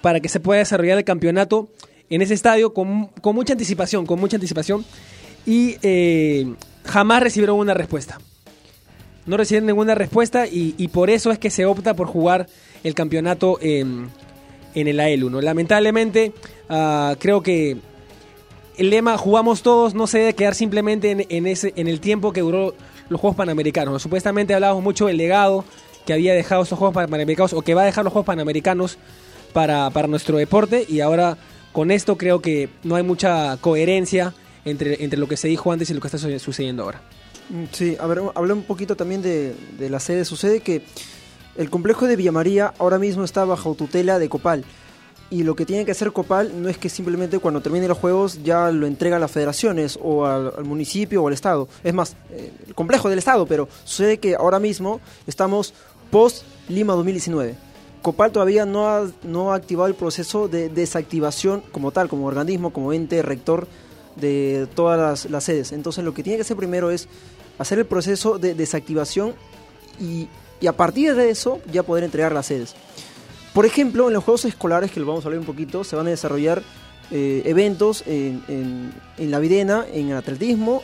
para 0.00 0.20
que 0.20 0.28
se 0.28 0.40
pueda 0.40 0.60
desarrollar 0.60 0.98
el 0.98 1.04
campeonato 1.04 1.68
en 2.08 2.22
ese 2.22 2.34
estadio 2.34 2.72
con, 2.72 3.10
mucha 3.22 3.52
anticipación, 3.52 4.06
con 4.06 4.20
mucha 4.20 4.36
anticipación, 4.36 4.84
y 5.46 5.76
eh, 5.82 6.54
jamás 6.84 7.22
recibieron 7.22 7.58
una 7.58 7.74
respuesta. 7.74 8.18
No 9.26 9.36
recibieron 9.36 9.66
ninguna 9.66 9.94
respuesta 9.94 10.46
y, 10.46 10.88
por 10.88 11.10
eso 11.10 11.30
es 11.30 11.38
que 11.38 11.50
se 11.50 11.64
opta 11.64 11.94
por 11.94 12.08
jugar 12.08 12.48
el 12.82 12.94
campeonato 12.94 13.58
en, 13.60 14.08
en 14.74 14.88
el 14.88 14.98
AEL 14.98 15.24
1. 15.24 15.40
Lamentablemente, 15.40 16.32
ah, 16.68 17.14
creo 17.20 17.42
que 17.42 17.76
el 18.78 18.90
lema 18.90 19.16
jugamos 19.16 19.62
todos 19.62 19.94
no 19.94 20.06
se 20.06 20.18
debe 20.18 20.34
quedar 20.34 20.54
simplemente 20.54 21.12
en, 21.12 21.26
en 21.28 21.46
ese, 21.46 21.72
en 21.76 21.86
el 21.86 22.00
tiempo 22.00 22.32
que 22.32 22.40
duró 22.40 22.74
los 23.12 23.20
Juegos 23.20 23.36
Panamericanos. 23.36 24.02
Supuestamente 24.02 24.54
hablábamos 24.54 24.82
mucho 24.82 25.06
del 25.06 25.16
legado 25.16 25.64
que 26.06 26.12
había 26.12 26.34
dejado 26.34 26.62
estos 26.62 26.78
Juegos 26.78 26.94
Panamericanos 26.94 27.52
o 27.52 27.62
que 27.62 27.74
va 27.74 27.82
a 27.82 27.84
dejar 27.84 28.04
los 28.04 28.12
Juegos 28.12 28.26
Panamericanos 28.26 28.98
para, 29.52 29.90
para 29.90 30.08
nuestro 30.08 30.36
deporte 30.38 30.84
y 30.88 31.00
ahora 31.00 31.36
con 31.72 31.90
esto 31.90 32.16
creo 32.18 32.40
que 32.40 32.68
no 32.82 32.96
hay 32.96 33.02
mucha 33.02 33.56
coherencia 33.58 34.34
entre, 34.64 35.02
entre 35.04 35.18
lo 35.18 35.28
que 35.28 35.36
se 35.36 35.48
dijo 35.48 35.72
antes 35.72 35.90
y 35.90 35.94
lo 35.94 36.00
que 36.00 36.08
está 36.08 36.18
su- 36.18 36.38
sucediendo 36.38 36.82
ahora. 36.82 37.00
Mm, 37.50 37.64
Sí, 37.72 37.96
a 38.00 38.06
ver, 38.06 38.20
hablé 38.34 38.52
un 38.52 38.62
poquito 38.62 38.96
también 38.96 39.22
de, 39.22 39.54
de 39.78 39.90
la 39.90 40.00
sede. 40.00 40.24
Sucede 40.24 40.60
que 40.60 40.82
el 41.56 41.70
complejo 41.70 42.06
de 42.06 42.16
Villa 42.16 42.32
María 42.32 42.72
ahora 42.78 42.98
mismo 42.98 43.24
está 43.24 43.44
bajo 43.44 43.74
tutela 43.74 44.18
de 44.18 44.28
Copal. 44.28 44.64
Y 45.32 45.44
lo 45.44 45.56
que 45.56 45.64
tiene 45.64 45.86
que 45.86 45.92
hacer 45.92 46.12
Copal 46.12 46.60
no 46.60 46.68
es 46.68 46.76
que 46.76 46.90
simplemente 46.90 47.38
cuando 47.38 47.62
terminen 47.62 47.88
los 47.88 47.96
juegos 47.96 48.42
ya 48.42 48.70
lo 48.70 48.86
entrega 48.86 49.16
a 49.16 49.18
las 49.18 49.30
federaciones 49.30 49.98
o 50.02 50.26
al, 50.26 50.62
municipio 50.62 51.22
o 51.22 51.28
al 51.28 51.32
Estado. 51.32 51.68
Es 51.82 51.94
más, 51.94 52.16
eh, 52.30 52.52
el 52.66 52.74
complejo 52.74 53.08
del 53.08 53.18
Estado, 53.18 53.46
pero 53.46 53.66
sucede 53.82 54.18
que 54.18 54.34
ahora 54.34 54.60
mismo 54.60 55.00
estamos 55.26 55.72
post 56.10 56.44
Lima 56.68 56.92
2019. 56.92 57.54
Copal 58.02 58.30
todavía 58.30 58.66
no 58.66 58.90
ha, 58.90 59.08
no 59.22 59.54
ha 59.54 59.56
activado 59.56 59.88
el 59.88 59.94
proceso 59.94 60.48
de 60.48 60.68
desactivación 60.68 61.62
como 61.72 61.92
tal, 61.92 62.10
como 62.10 62.26
organismo, 62.26 62.70
como 62.70 62.92
ente 62.92 63.22
rector 63.22 63.66
de 64.16 64.68
todas 64.74 65.30
las, 65.30 65.44
sedes. 65.44 65.72
Entonces 65.72 66.04
lo 66.04 66.12
que 66.12 66.22
tiene 66.22 66.36
que 66.36 66.42
hacer 66.42 66.58
primero 66.58 66.90
es 66.90 67.08
hacer 67.58 67.78
el 67.78 67.86
proceso 67.86 68.38
de 68.38 68.54
desactivación 68.54 69.32
y 69.98 70.28
a 70.66 70.76
partir 70.76 71.14
de 71.14 71.30
eso 71.30 71.58
ya 71.72 71.84
poder 71.84 72.04
entregar 72.04 72.32
las 72.32 72.44
sedes. 72.44 72.74
Por 73.52 73.66
ejemplo, 73.66 74.08
en 74.08 74.14
los 74.14 74.24
juegos 74.24 74.44
escolares, 74.46 74.90
que 74.90 75.00
lo 75.00 75.06
vamos 75.06 75.24
a 75.24 75.28
hablar 75.28 75.40
un 75.40 75.46
poquito, 75.46 75.84
se 75.84 75.94
van 75.94 76.06
a 76.06 76.10
desarrollar 76.10 76.62
eh, 77.10 77.42
eventos 77.44 78.04
en, 78.06 78.92
la 79.18 79.38
videna, 79.38 79.84
en 79.92 80.10
el 80.10 80.16
atletismo 80.16 80.82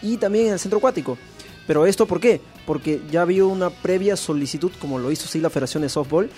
y 0.00 0.16
también 0.16 0.46
en 0.46 0.52
el 0.54 0.58
centro 0.58 0.78
acuático. 0.78 1.18
Pero 1.66 1.84
esto, 1.84 2.06
¿por 2.06 2.20
qué? 2.20 2.40
Porque 2.66 3.02
ya 3.10 3.22
había 3.22 3.44
una 3.44 3.68
previa 3.68 4.16
solicitud, 4.16 4.72
como 4.80 4.98
lo 4.98 5.12
hizo 5.12 5.28
sí 5.28 5.40
la 5.40 5.50
Federación 5.50 5.82
de 5.82 5.90
Softball, 5.90 6.30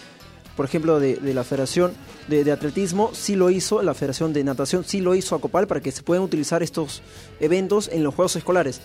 por 0.56 0.64
ejemplo, 0.66 0.98
de, 0.98 1.14
de 1.16 1.32
la 1.32 1.44
Federación 1.44 1.92
de, 2.26 2.42
de 2.42 2.50
Atletismo, 2.50 3.10
sí 3.14 3.36
lo 3.36 3.50
hizo, 3.50 3.80
la 3.82 3.94
Federación 3.94 4.32
de 4.32 4.42
Natación 4.42 4.82
sí 4.84 5.00
lo 5.00 5.14
hizo 5.14 5.36
a 5.36 5.40
Copal 5.40 5.68
para 5.68 5.80
que 5.80 5.92
se 5.92 6.02
puedan 6.02 6.24
utilizar 6.24 6.64
estos 6.64 7.02
eventos 7.38 7.88
en 7.92 8.02
los 8.02 8.14
Juegos 8.14 8.34
Escolares. 8.34 8.80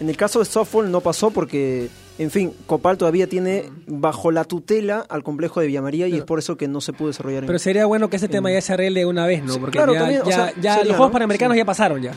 En 0.00 0.08
el 0.08 0.16
caso 0.16 0.38
de 0.38 0.46
softball 0.46 0.90
no 0.90 1.02
pasó 1.02 1.30
porque, 1.30 1.90
en 2.18 2.30
fin, 2.30 2.52
Copal 2.66 2.98
todavía 2.98 3.26
tiene 3.26 3.70
bajo 3.86 4.30
la 4.30 4.44
tutela 4.44 5.04
al 5.08 5.22
complejo 5.22 5.60
de 5.60 5.66
Villa 5.66 5.82
María 5.82 6.06
y 6.08 6.16
es 6.16 6.24
por 6.24 6.38
eso 6.38 6.56
que 6.56 6.68
no 6.68 6.80
se 6.80 6.92
pudo 6.92 7.08
desarrollar. 7.08 7.42
en- 7.42 7.46
Pero 7.46 7.58
sería 7.58 7.86
bueno 7.86 8.08
que 8.10 8.16
ese 8.16 8.28
tema 8.28 8.50
ya 8.52 8.60
se 8.60 8.72
arregle 8.74 9.06
una 9.06 9.26
vez, 9.26 9.42
¿no? 9.42 9.58
Porque 9.58 9.78
claro, 9.78 9.94
ya, 9.94 10.00
también, 10.00 10.22
o 10.22 10.28
ya- 10.28 10.34
sea, 10.36 10.46
ya 10.60 10.74
sería, 10.74 10.76
los 10.84 10.96
Juegos 10.96 11.08
¿no? 11.08 11.12
Panamericanos 11.12 11.54
Sí. 11.54 11.58
ya 11.58 11.64
pasaron 11.64 12.02
ya. 12.02 12.12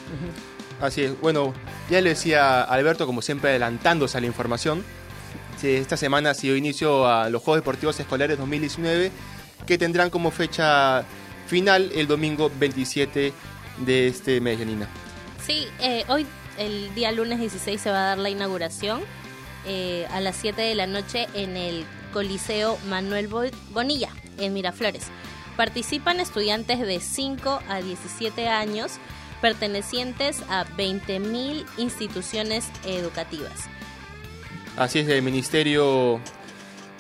Así 0.82 1.04
es. 1.04 1.20
Bueno, 1.22 1.54
ya 1.90 2.02
le 2.02 2.10
decía 2.10 2.62
Alberto, 2.62 3.06
como 3.06 3.22
siempre, 3.22 3.50
adelantándose 3.52 4.18
a 4.18 4.22
la 4.22 4.28
información. 4.28 4.84
Esta 5.64 5.98
semana 5.98 6.36
se 6.36 6.46
dio 6.48 6.56
inicio 6.56 7.08
a 7.08 7.28
los 7.32 7.42
Juegos 7.42 7.62
Deportivos 7.64 8.00
Escolares 8.00 8.38
2019, 8.38 9.12
que 9.66 9.78
tendrán 9.80 10.12
como 10.12 10.30
fecha 10.30 11.04
final 11.48 11.90
el 11.96 12.06
domingo 12.06 12.52
27 12.60 13.34
de 13.84 14.08
este 14.08 14.40
mes, 14.42 14.60
Janina. 14.60 14.88
Sí, 15.44 15.66
eh, 15.82 16.04
hoy, 16.08 16.28
el 16.60 16.94
día 16.94 17.12
lunes 17.12 17.40
16, 17.40 17.82
se 17.82 17.90
va 17.90 17.98
a 18.04 18.08
dar 18.10 18.18
la 18.20 18.30
inauguración 18.30 19.02
eh, 19.68 20.08
a 20.12 20.20
las 20.22 20.36
7 20.38 20.62
de 20.62 20.76
la 20.76 20.88
noche 20.88 21.28
en 21.34 21.58
el 21.58 21.86
Coliseo 22.14 22.78
Manuel 22.88 23.28
Bo- 23.28 23.44
Bonilla, 23.72 24.10
en 24.38 24.54
Miraflores. 24.54 25.08
Participan 25.58 26.20
estudiantes 26.20 26.80
de 26.80 27.00
5 27.00 27.62
a 27.70 27.82
17 27.82 28.48
años 28.50 28.94
pertenecientes 29.42 30.42
a 30.50 30.66
20.000 30.66 31.66
instituciones 31.78 32.66
educativas. 32.86 33.52
Así 34.78 35.00
es, 35.00 35.08
el 35.08 35.22
Ministerio 35.22 36.20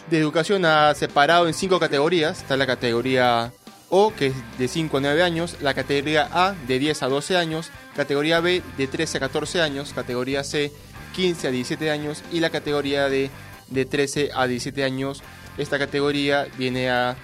de 0.09 0.19
Educación 0.19 0.63
ha 0.65 0.93
separado 0.95 1.47
en 1.47 1.53
cinco 1.53 1.79
categorías. 1.79 2.37
Está 2.41 2.55
la 2.55 2.65
categoría 2.67 3.51
O, 3.89 4.13
que 4.13 4.27
es 4.27 4.33
de 4.57 4.67
5 4.67 4.97
a 4.97 5.01
9 5.01 5.23
años, 5.23 5.57
la 5.61 5.73
categoría 5.73 6.29
A, 6.31 6.53
de 6.67 6.79
10 6.79 7.03
a 7.03 7.07
12 7.07 7.35
años, 7.37 7.69
categoría 7.95 8.39
B, 8.39 8.61
de 8.77 8.87
13 8.87 9.17
a 9.17 9.19
14 9.21 9.61
años, 9.61 9.91
categoría 9.93 10.43
C, 10.43 10.71
15 11.15 11.47
a 11.47 11.51
17 11.51 11.89
años 11.91 12.23
y 12.31 12.39
la 12.39 12.49
categoría 12.49 13.07
D, 13.09 13.29
de 13.69 13.85
13 13.85 14.31
a 14.33 14.47
17 14.47 14.83
años. 14.83 15.23
Esta 15.57 15.79
categoría 15.79 16.47
viene 16.57 16.89
a, 16.89 17.15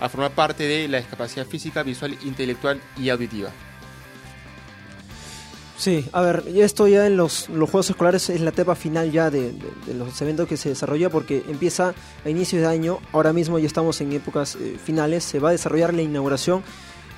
a 0.00 0.08
formar 0.08 0.32
parte 0.32 0.64
de 0.64 0.88
la 0.88 0.98
discapacidad 0.98 1.46
física, 1.46 1.82
visual, 1.82 2.16
intelectual 2.24 2.80
y 2.98 3.08
auditiva. 3.10 3.50
Sí, 5.78 6.04
a 6.12 6.20
ver, 6.20 6.44
esto 6.56 6.86
ya 6.88 7.06
en 7.06 7.16
los, 7.16 7.48
los 7.48 7.70
Juegos 7.70 7.88
Escolares 7.88 8.28
es 8.28 8.42
la 8.42 8.50
etapa 8.50 8.74
final 8.74 9.10
ya 9.12 9.30
de, 9.30 9.52
de- 9.52 9.70
de 9.86 9.94
los 9.94 10.20
eventos 10.20 10.46
que 10.46 10.58
se 10.58 10.68
desarrolla 10.68 11.08
porque 11.08 11.42
empieza 11.48 11.94
a 12.22 12.28
inicios 12.28 12.60
de 12.60 12.68
año, 12.68 12.98
ahora 13.12 13.32
mismo 13.32 13.58
ya 13.58 13.66
estamos 13.66 13.98
en 14.02 14.12
épocas 14.12 14.56
eh, 14.60 14.76
finales, 14.84 15.24
se 15.24 15.38
va 15.38 15.48
a 15.48 15.52
desarrollar 15.52 15.94
la 15.94 16.02
inauguración 16.02 16.62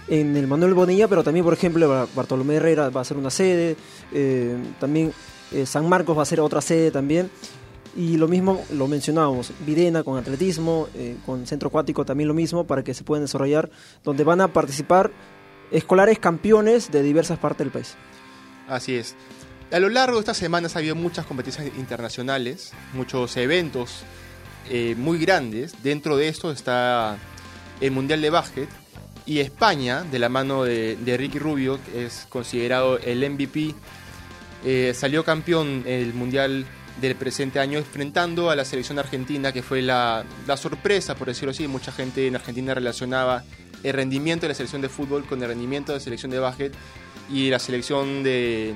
en 0.07 0.37
el 0.37 0.47
Manuel 0.47 0.75
Bonilla, 0.75 1.09
pero 1.09 1.25
también, 1.25 1.45
por 1.45 1.55
ejemplo, 1.55 1.89
Bar- 1.89 2.07
Bartolomé 2.15 2.55
Herrera 2.57 2.91
va 2.91 3.01
a 3.01 3.05
ser 3.05 3.17
una 3.17 3.31
sede, 3.31 3.77
eh, 4.13 4.57
también 4.79 5.13
eh, 5.55 5.67
San 5.67 5.89
Marcos 5.89 6.17
va 6.17 6.23
a 6.23 6.27
ser 6.27 6.41
otra 6.41 6.61
sede 6.61 6.91
también. 6.91 7.31
Y 7.95 8.17
lo 8.17 8.27
mismo 8.27 8.65
lo 8.71 8.89
mencionábamos, 8.89 9.53
Videna 9.67 10.03
con 10.03 10.19
atletismo, 10.19 10.89
eh, 10.95 11.17
con 11.27 11.47
centro 11.47 11.69
acuático 11.69 12.07
también 12.07 12.27
lo 12.27 12.35
mismo 12.35 12.67
para 12.67 12.83
que 12.83 12.95
se 12.95 13.05
puedan 13.05 13.25
desarrollar, 13.25 13.71
donde 14.03 14.25
van 14.25 14.41
a 14.41 14.49
participar 14.49 15.11
escolares 15.71 16.19
campeones 16.19 16.91
de 16.91 17.03
diversas 17.03 17.39
partes 17.39 17.59
del 17.67 17.71
país. 17.71 17.97
Así 18.67 18.95
es. 18.95 19.15
A 19.71 19.79
lo 19.79 19.91
largo 19.91 20.17
de 20.17 20.21
estas 20.21 20.39
semanas 20.39 20.75
ha 20.75 20.79
habido 20.79 20.95
muchas 20.95 21.27
competencias 21.27 21.67
internacionales, 21.77 22.73
muchos 22.95 23.37
eventos 23.37 24.05
eh, 24.71 24.95
muy 24.97 25.19
grandes. 25.19 25.83
Dentro 25.83 26.17
de 26.17 26.29
esto 26.29 26.51
está 26.51 27.19
el 27.81 27.91
Mundial 27.91 28.23
de 28.23 28.31
Básquet 28.31 28.69
y 29.27 29.41
España, 29.41 30.03
de 30.03 30.19
la 30.19 30.29
mano 30.29 30.65
de, 30.65 30.97
de 30.97 31.17
Ricky 31.17 31.39
Rubio, 31.39 31.79
que 31.85 32.07
es 32.07 32.27
considerado 32.29 32.99
el 32.99 33.29
MVP, 33.31 33.75
eh, 34.65 34.93
salió 34.95 35.25
campeón 35.25 35.85
el 35.87 36.15
Mundial 36.15 36.67
del 37.01 37.15
presente 37.17 37.59
año 37.59 37.79
enfrentando 37.79 38.51
a 38.51 38.57
la 38.57 38.65
selección 38.65 38.99
argentina, 38.99 39.53
que 39.53 39.63
fue 39.63 39.83
la, 39.83 40.25
la 40.47 40.57
sorpresa, 40.57 41.15
por 41.15 41.29
decirlo 41.29 41.51
así. 41.51 41.67
Mucha 41.67 41.91
gente 41.91 42.27
en 42.27 42.37
Argentina 42.37 42.75
relacionaba 42.75 43.45
el 43.83 43.93
rendimiento 43.93 44.43
de 44.43 44.49
la 44.49 44.55
selección 44.55 44.83
de 44.83 44.89
fútbol 44.89 45.25
con 45.25 45.43
el 45.43 45.49
rendimiento 45.49 45.93
de 45.93 45.99
la 45.99 46.05
selección 46.05 46.31
de 46.31 46.39
básquet 46.39 46.73
y 47.31 47.51
la 47.51 47.59
selección 47.59 48.23
de, 48.23 48.75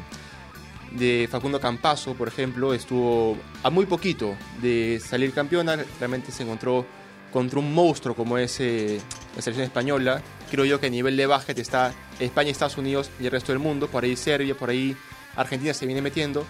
de 0.93 1.29
Facundo 1.31 1.61
Campazo, 1.61 2.15
por 2.15 2.29
ejemplo, 2.29 2.73
estuvo 2.75 3.37
a 3.63 3.71
muy 3.71 3.87
poquito 3.87 4.35
de 4.63 5.01
salir 5.05 5.33
campeona. 5.33 5.77
Realmente 5.99 6.33
se 6.33 6.43
encontró 6.43 6.87
contra 7.33 7.59
un 7.59 7.75
monstruo 7.75 8.15
como 8.15 8.39
es 8.39 8.59
eh, 8.61 9.01
la 9.35 9.43
selección 9.43 9.67
española. 9.67 10.23
Creo 10.51 10.65
yo 10.65 10.81
que 10.81 10.87
a 10.87 10.91
nivel 10.91 11.17
de 11.17 11.27
básquet 11.27 11.59
está 11.59 11.93
España, 12.19 12.51
Estados 12.51 12.79
Unidos 12.79 13.11
y 13.21 13.27
el 13.27 13.31
resto 13.31 13.53
del 13.53 13.59
mundo. 13.59 13.89
Por 13.89 14.05
ahí 14.05 14.17
Serbia, 14.17 14.57
por 14.57 14.71
ahí 14.71 14.97
Argentina 15.37 15.75
se 15.75 15.87
viene 15.87 16.03
metiendo. 16.03 16.47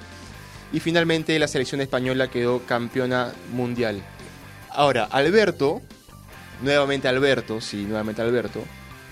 Y 0.73 0.81
finalmente 0.81 1.39
la 1.39 1.49
selección 1.49 1.81
española 1.81 2.29
quedó 2.29 2.61
campeona 2.67 3.33
mundial. 3.53 4.03
Ahora, 4.71 5.05
Alberto, 5.05 5.81
nuevamente 6.63 7.09
Alberto, 7.09 7.61
sí, 7.61 7.85
nuevamente 7.85 8.23
Alberto, 8.23 8.65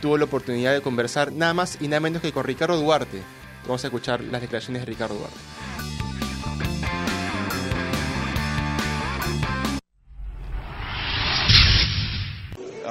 tuvo 0.03 0.19
la 0.19 0.25
oportunidad 0.25 0.73
de 0.73 0.81
conversar 0.81 1.33
nada 1.33 1.55
más 1.55 1.79
y 1.81 1.89
nada 1.89 2.01
menos 2.01 2.23
que 2.23 2.33
con 2.33 2.45
Ricardo 2.45 2.77
Duarte. 2.77 3.23
Vamos 3.63 3.85
a 3.85 3.87
escuchar 3.87 4.21
las 4.21 4.41
declaraciones 4.41 4.83
de 4.83 4.87
Ricardo 4.87 5.15
Duarte. 5.15 5.39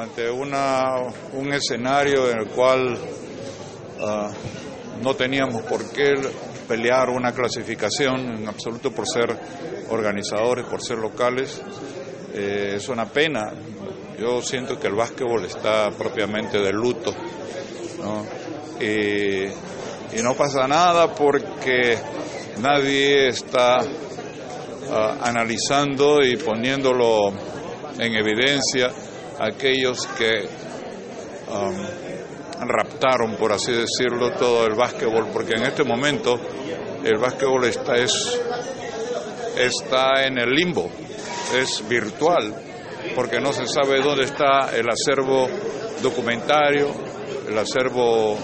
ante 0.04 0.30
una, 0.30 0.96
un 1.32 1.54
escenario 1.54 2.30
en 2.30 2.40
el 2.40 2.48
cual 2.48 2.98
ah, 4.02 4.30
no 5.02 5.16
teníamos 5.16 5.64
por 5.64 5.92
qué 5.92 6.14
pelear 6.68 7.10
una 7.10 7.32
clasificación 7.34 8.38
en 8.38 8.48
absoluto 8.48 8.92
por 8.92 9.08
ser 9.08 9.38
organizadores, 9.90 10.66
por 10.66 10.82
ser 10.82 10.98
locales. 10.98 11.62
Eh, 12.34 12.74
es 12.76 12.90
una 12.90 13.06
pena. 13.06 13.54
Yo 14.20 14.42
siento 14.42 14.80
que 14.80 14.88
el 14.88 14.96
básquetbol 14.96 15.46
está 15.46 15.90
propiamente 15.92 16.60
de 16.60 16.72
luto. 16.72 17.14
¿no? 18.02 18.26
Y, 18.80 19.46
y 19.46 20.22
no 20.22 20.36
pasa 20.36 20.68
nada 20.68 21.14
porque 21.14 21.98
nadie 22.62 23.30
está 23.30 23.78
ah, 24.92 25.18
analizando 25.22 26.22
y 26.22 26.38
poniéndolo 26.38 27.30
en 28.00 28.16
evidencia 28.16 28.90
aquellos 29.40 30.06
que 30.18 30.48
um, 31.50 32.13
raptaron, 32.68 33.36
por 33.36 33.52
así 33.52 33.72
decirlo, 33.72 34.32
todo 34.32 34.66
el 34.66 34.76
básquetbol, 34.76 35.28
porque 35.32 35.54
en 35.56 35.64
este 35.64 35.84
momento 35.84 36.40
el 37.04 37.18
básquetbol 37.18 37.66
está, 37.66 37.96
es, 37.96 38.40
está 39.58 40.24
en 40.26 40.38
el 40.40 40.50
limbo, 40.50 40.90
es 41.56 41.88
virtual, 41.88 42.54
porque 43.16 43.40
no 43.40 43.52
se 43.52 43.68
sabe 43.68 44.02
dónde 44.02 44.26
está 44.26 44.76
el 44.76 44.88
acervo 44.90 45.48
documentario, 46.02 46.90
el 47.48 47.58
acervo 47.58 48.38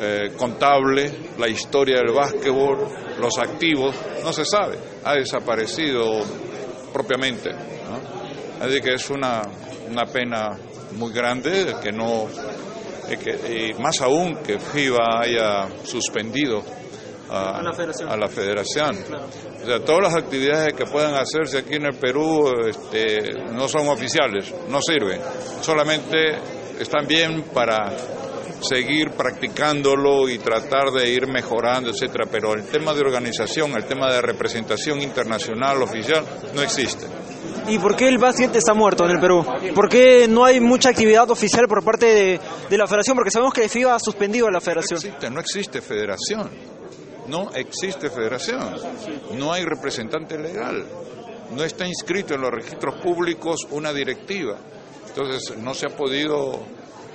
eh, 0.00 0.32
contable, 0.36 1.12
la 1.38 1.48
historia 1.48 1.98
del 1.98 2.14
básquetbol, 2.14 2.88
los 3.18 3.38
activos, 3.38 3.94
no 4.24 4.32
se 4.32 4.44
sabe, 4.44 4.78
ha 5.04 5.14
desaparecido 5.14 6.20
propiamente. 6.92 7.50
Así 8.60 8.80
que 8.80 8.94
es 8.94 9.08
una, 9.10 9.42
una 9.88 10.04
pena 10.04 10.58
muy 10.92 11.12
grande 11.12 11.74
que 11.82 11.92
no, 11.92 12.26
que, 13.16 13.72
y 13.72 13.80
más 13.80 14.00
aún 14.00 14.36
que 14.36 14.58
FIBA 14.58 15.20
haya 15.22 15.68
suspendido 15.84 16.62
a, 17.30 17.58
A 17.58 17.62
la 17.62 17.72
federación. 17.72 18.08
a 18.10 18.16
la 18.16 18.28
federación. 18.28 18.96
O 19.62 19.66
sea, 19.66 19.84
todas 19.84 20.02
las 20.02 20.16
actividades 20.16 20.74
que 20.74 20.84
puedan 20.84 21.14
hacerse 21.14 21.58
aquí 21.58 21.74
en 21.74 21.86
el 21.86 21.94
Perú 21.94 22.52
este, 22.68 23.44
no 23.52 23.68
son 23.68 23.88
oficiales, 23.88 24.52
no 24.68 24.80
sirven. 24.82 25.20
Solamente 25.60 26.16
están 26.80 27.06
bien 27.06 27.42
para 27.54 27.96
seguir 28.62 29.10
practicándolo 29.12 30.28
y 30.28 30.38
tratar 30.38 30.90
de 30.90 31.08
ir 31.08 31.26
mejorando, 31.26 31.90
etcétera. 31.90 32.26
Pero 32.30 32.54
el 32.54 32.64
tema 32.64 32.92
de 32.94 33.00
organización, 33.00 33.72
el 33.76 33.84
tema 33.84 34.12
de 34.12 34.20
representación 34.20 35.00
internacional 35.00 35.82
oficial 35.82 36.24
no 36.54 36.62
existe. 36.62 37.06
¿Y 37.70 37.78
por 37.78 37.96
qué 37.96 38.08
el 38.08 38.18
básquet 38.18 38.54
está 38.56 38.74
muerto 38.74 39.04
en 39.04 39.12
el 39.12 39.20
Perú? 39.20 39.44
¿Por 39.74 39.88
qué 39.88 40.26
no 40.28 40.44
hay 40.44 40.60
mucha 40.60 40.90
actividad 40.90 41.30
oficial 41.30 41.66
por 41.68 41.84
parte 41.84 42.06
de, 42.06 42.40
de 42.68 42.78
la 42.78 42.86
federación? 42.86 43.16
Porque 43.16 43.30
sabemos 43.30 43.54
que 43.54 43.68
FIBA 43.68 43.94
ha 43.94 43.98
suspendido 44.00 44.46
a 44.46 44.50
la 44.50 44.58
No 44.58 44.60
federación. 44.60 44.98
existe, 44.98 45.30
no 45.30 45.40
existe 45.40 45.80
federación. 45.80 46.50
No 47.28 47.50
existe 47.54 48.10
federación. 48.10 48.74
No 49.34 49.52
hay 49.52 49.64
representante 49.64 50.36
legal. 50.36 50.84
No 51.54 51.62
está 51.64 51.86
inscrito 51.86 52.34
en 52.34 52.40
los 52.40 52.50
registros 52.50 53.00
públicos 53.00 53.60
una 53.70 53.92
directiva. 53.92 54.56
Entonces 55.08 55.56
no 55.58 55.74
se 55.74 55.86
ha 55.86 55.90
podido 55.90 56.60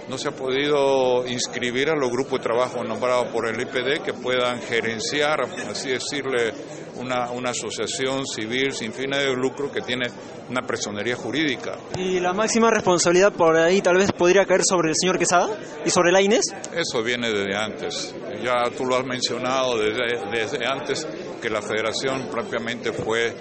no 0.07 0.19
se 0.19 0.27
ha 0.27 0.31
podido 0.31 1.25
inscribir 1.27 1.89
a 1.89 1.95
los 1.95 2.11
grupos 2.11 2.33
de 2.39 2.43
trabajo 2.43 2.83
nombrados 2.83 3.27
por 3.29 3.47
el 3.47 3.59
IPD 3.59 4.03
que 4.03 4.13
puedan 4.13 4.61
gerenciar, 4.61 5.41
así 5.67 5.89
decirle, 5.89 6.53
una, 6.97 7.31
una 7.31 7.51
asociación 7.51 8.25
civil 8.25 8.71
sin 8.71 8.93
fines 8.93 9.19
de 9.19 9.33
lucro 9.33 9.71
que 9.71 9.81
tiene 9.81 10.07
una 10.49 10.61
personería 10.61 11.15
jurídica. 11.15 11.77
Y 11.97 12.19
la 12.19 12.33
máxima 12.33 12.69
responsabilidad 12.69 13.33
por 13.33 13.57
ahí 13.57 13.81
tal 13.81 13.97
vez 13.97 14.11
podría 14.11 14.45
caer 14.45 14.61
sobre 14.63 14.89
el 14.89 14.95
señor 14.95 15.17
Quesada 15.17 15.49
y 15.85 15.89
sobre 15.89 16.11
la 16.11 16.21
Inés. 16.21 16.45
Eso 16.73 17.01
viene 17.03 17.31
desde 17.31 17.55
antes. 17.55 18.15
Ya 18.43 18.69
tú 18.75 18.85
lo 18.85 18.95
has 18.95 19.05
mencionado 19.05 19.77
desde, 19.77 20.29
desde 20.31 20.65
antes 20.65 21.07
que 21.41 21.49
la 21.49 21.61
federación 21.61 22.27
propiamente 22.29 22.91
fue 22.91 23.33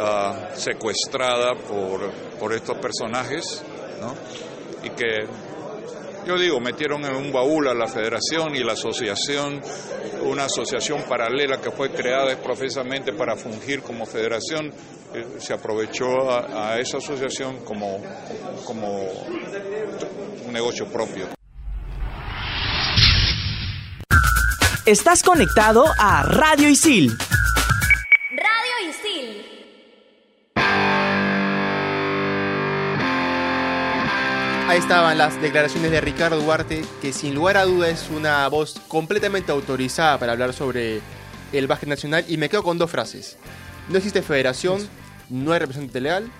ah, 0.00 0.50
secuestrada 0.54 1.54
por, 1.54 2.12
por 2.38 2.52
estos 2.52 2.78
personajes, 2.78 3.62
¿no? 4.00 4.14
Y 4.82 4.90
que, 4.90 5.26
yo 6.26 6.38
digo, 6.38 6.60
metieron 6.60 7.04
en 7.04 7.16
un 7.16 7.32
baúl 7.32 7.68
a 7.68 7.74
la 7.74 7.86
federación 7.86 8.54
y 8.54 8.64
la 8.64 8.72
asociación, 8.72 9.60
una 10.22 10.44
asociación 10.44 11.02
paralela 11.08 11.60
que 11.60 11.70
fue 11.70 11.90
creada 11.90 12.32
exprofesamente 12.32 13.12
para 13.12 13.36
fungir 13.36 13.82
como 13.82 14.06
federación, 14.06 14.72
eh, 15.14 15.26
se 15.38 15.52
aprovechó 15.52 16.30
a, 16.30 16.72
a 16.72 16.78
esa 16.78 16.98
asociación 16.98 17.64
como, 17.64 18.00
como 18.64 19.02
un 20.46 20.52
negocio 20.52 20.86
propio. 20.86 21.28
Estás 24.86 25.22
conectado 25.22 25.86
a 25.98 26.22
Radio 26.24 26.68
Isil. 26.68 27.16
Ahí 34.66 34.78
estaban 34.78 35.18
las 35.18 35.40
declaraciones 35.42 35.90
de 35.90 36.00
Ricardo 36.00 36.40
Duarte, 36.40 36.86
que 37.02 37.12
sin 37.12 37.34
lugar 37.34 37.58
a 37.58 37.66
duda 37.66 37.90
es 37.90 38.08
una 38.08 38.48
voz 38.48 38.80
completamente 38.88 39.52
autorizada 39.52 40.18
para 40.18 40.32
hablar 40.32 40.54
sobre 40.54 41.02
el 41.52 41.66
básquet 41.66 41.90
nacional. 41.90 42.24
Y 42.28 42.38
me 42.38 42.48
quedo 42.48 42.62
con 42.62 42.78
dos 42.78 42.90
frases. 42.90 43.36
No 43.90 43.98
existe 43.98 44.22
federación, 44.22 44.88
no 45.28 45.52
hay 45.52 45.58
representante 45.58 46.00
legal. 46.00 46.30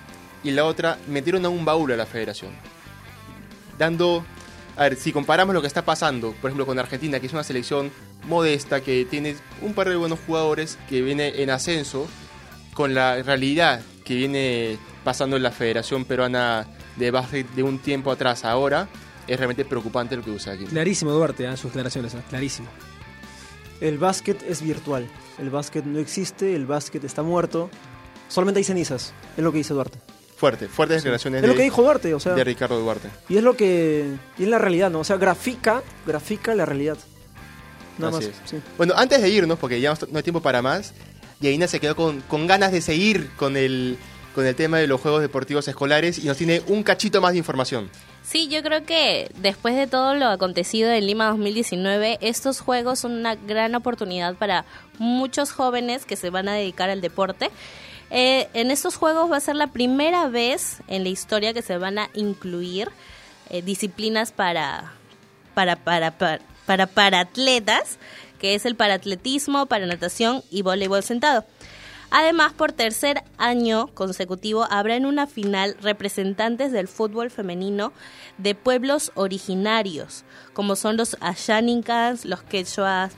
Y 0.43 0.51
la 0.51 0.65
otra, 0.65 0.97
metieron 1.07 1.45
a 1.45 1.49
un 1.49 1.65
baúl 1.65 1.91
a 1.91 1.97
la 1.97 2.07
federación. 2.07 2.51
Dando... 3.77 4.25
A 4.75 4.83
ver, 4.83 4.95
si 4.95 5.13
comparamos 5.13 5.53
lo 5.53 5.61
que 5.61 5.67
está 5.67 5.85
pasando, 5.85 6.31
por 6.41 6.49
ejemplo, 6.49 6.65
con 6.65 6.79
Argentina, 6.79 7.19
que 7.19 7.27
es 7.27 7.33
una 7.33 7.43
selección 7.43 7.91
modesta, 8.27 8.81
que 8.81 9.05
tiene 9.05 9.35
un 9.61 9.73
par 9.73 9.87
de 9.87 9.95
buenos 9.97 10.19
jugadores, 10.25 10.79
que 10.89 11.03
viene 11.03 11.43
en 11.43 11.51
ascenso, 11.51 12.07
con 12.73 12.95
la 12.95 13.21
realidad 13.21 13.81
que 14.03 14.15
viene 14.15 14.79
pasando 15.03 15.37
en 15.37 15.43
la 15.43 15.51
Federación 15.51 16.05
Peruana 16.05 16.67
de 16.95 17.11
básquet 17.11 17.47
de 17.51 17.63
un 17.63 17.79
tiempo 17.79 18.11
atrás 18.11 18.45
a 18.45 18.51
ahora, 18.51 18.87
es 19.27 19.37
realmente 19.37 19.65
preocupante 19.65 20.15
lo 20.15 20.23
que 20.23 20.31
usa 20.31 20.53
aquí. 20.53 20.65
Clarísimo, 20.65 21.11
Duarte, 21.11 21.45
¿eh? 21.45 21.57
sus 21.57 21.71
declaraciones, 21.71 22.13
¿eh? 22.13 22.21
clarísimo. 22.29 22.67
El 23.81 23.97
básquet 23.97 24.41
es 24.47 24.61
virtual. 24.61 25.07
El 25.37 25.49
básquet 25.49 25.83
no 25.85 25.99
existe, 25.99 26.55
el 26.55 26.65
básquet 26.65 27.03
está 27.03 27.23
muerto. 27.23 27.69
Solamente 28.29 28.59
hay 28.59 28.63
cenizas, 28.63 29.13
es 29.35 29.43
lo 29.43 29.51
que 29.51 29.59
dice 29.59 29.73
Duarte. 29.73 29.99
Fuerte, 30.37 30.67
fuertes 30.67 30.97
declaraciones 30.97 31.37
Es 31.37 31.41
de, 31.43 31.47
lo 31.47 31.55
que 31.55 31.63
dijo 31.63 31.81
Duarte, 31.81 32.13
o 32.13 32.19
sea. 32.19 32.33
de 32.33 32.43
Ricardo 32.43 32.79
Duarte. 32.79 33.09
Y 33.29 33.37
es 33.37 33.43
lo 33.43 33.55
que. 33.55 34.15
Y 34.37 34.43
es 34.43 34.49
la 34.49 34.59
realidad, 34.59 34.91
¿no? 34.91 34.99
O 34.99 35.03
sea, 35.03 35.17
grafica, 35.17 35.81
grafica 36.05 36.53
la 36.55 36.65
realidad. 36.65 36.97
Nada 37.97 38.17
Así 38.17 38.27
más. 38.27 38.35
es. 38.43 38.49
sí. 38.49 38.57
Bueno, 38.77 38.93
antes 38.97 39.21
de 39.21 39.29
irnos, 39.29 39.57
porque 39.57 39.79
ya 39.79 39.93
no 40.11 40.17
hay 40.17 40.23
tiempo 40.23 40.41
para 40.41 40.61
más, 40.61 40.93
Yaina 41.39 41.67
se 41.67 41.79
quedó 41.79 41.95
con, 41.95 42.21
con 42.21 42.47
ganas 42.47 42.71
de 42.71 42.81
seguir 42.81 43.29
con 43.37 43.55
el, 43.55 43.97
con 44.35 44.45
el 44.45 44.53
tema 44.53 44.77
de 44.77 44.85
los 44.85 44.99
Juegos 44.99 45.21
Deportivos 45.21 45.67
Escolares 45.69 46.19
y 46.19 46.27
nos 46.27 46.35
tiene 46.35 46.61
un 46.67 46.83
cachito 46.83 47.21
más 47.21 47.31
de 47.31 47.37
información. 47.37 47.89
Sí, 48.21 48.49
yo 48.49 48.61
creo 48.61 48.83
que 48.83 49.31
después 49.37 49.75
de 49.75 49.87
todo 49.87 50.13
lo 50.13 50.27
acontecido 50.27 50.91
en 50.91 51.07
Lima 51.07 51.27
2019, 51.27 52.17
estos 52.19 52.59
juegos 52.59 52.99
son 52.99 53.13
una 53.13 53.35
gran 53.35 53.73
oportunidad 53.75 54.35
para 54.35 54.65
muchos 54.99 55.51
jóvenes 55.51 56.05
que 56.05 56.17
se 56.17 56.29
van 56.29 56.49
a 56.49 56.53
dedicar 56.53 56.89
al 56.89 56.99
deporte. 56.99 57.49
Eh, 58.11 58.49
en 58.53 58.71
estos 58.71 58.97
juegos 58.97 59.31
va 59.31 59.37
a 59.37 59.39
ser 59.39 59.55
la 59.55 59.67
primera 59.67 60.27
vez 60.27 60.79
en 60.87 61.03
la 61.03 61.09
historia 61.09 61.53
que 61.53 61.61
se 61.61 61.77
van 61.77 61.97
a 61.97 62.09
incluir 62.13 62.89
eh, 63.49 63.61
disciplinas 63.61 64.31
para 64.31 64.91
para 65.53 65.77
para 65.77 66.11
para 66.11 66.41
para 66.65 66.87
para 66.87 67.19
atletas, 67.21 67.99
que 68.37 68.53
es 68.53 68.65
el 68.65 68.75
paratletismo, 68.75 69.65
para 69.67 69.85
natación 69.85 70.43
y 70.51 70.61
voleibol 70.61 71.03
sentado. 71.03 71.45
Además, 72.11 72.53
por 72.53 72.71
tercer 72.71 73.23
año 73.37 73.87
consecutivo 73.87 74.67
habrá 74.69 74.95
en 74.95 75.05
una 75.05 75.27
final 75.27 75.75
representantes 75.81 76.71
del 76.71 76.87
fútbol 76.87 77.31
femenino 77.31 77.91
de 78.37 78.55
pueblos 78.55 79.11
originarios, 79.15 80.23
como 80.53 80.75
son 80.75 80.97
los 80.97 81.17
Ashaninkas, 81.19 82.25
los 82.25 82.43
Quechuas, 82.43 83.13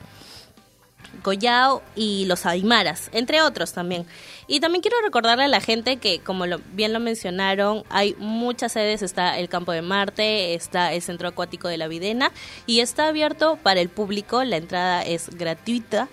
Collao 1.22 1.82
y 1.96 2.26
los 2.26 2.46
Aymaras, 2.46 3.10
entre 3.12 3.42
otros 3.42 3.74
también. 3.74 4.06
Y 4.48 4.60
también 4.60 4.82
quiero 4.82 4.98
recordarle 5.04 5.46
a 5.46 5.50
la 5.50 5.62
gente 5.62 5.98
que, 5.98 6.20
como 6.20 6.46
bien 6.74 6.94
lo 6.94 7.00
mencionaron, 7.00 7.84
hay 7.90 8.16
muchas 8.18 8.74
sedes, 8.74 9.02
está 9.02 9.38
el 9.38 9.50
Campo 9.50 9.72
de 9.72 9.82
Marte, 9.82 10.54
está 10.54 10.94
el 10.94 11.02
Centro 11.02 11.28
Acuático 11.28 11.68
de 11.68 11.78
la 11.78 11.88
Videna 11.88 12.32
y 12.66 12.80
está 12.80 13.08
abierto 13.08 13.58
para 13.62 13.82
el 13.82 13.90
público, 13.90 14.44
la 14.44 14.58
entrada 14.58 15.02
es 15.04 15.30
gratuita 15.36 16.08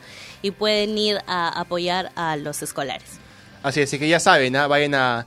y 0.45 0.51
pueden 0.51 0.97
ir 0.99 1.19
a 1.27 1.49
apoyar 1.59 2.13
a 2.17 2.37
los 2.37 2.63
escolares. 2.63 3.19
Así 3.63 3.81
es, 3.81 3.89
así 3.89 3.99
que 3.99 4.09
ya 4.09 4.21
saben, 4.21 4.55
¿ah? 4.57 4.67
vayan 4.67 4.95
a, 4.95 5.21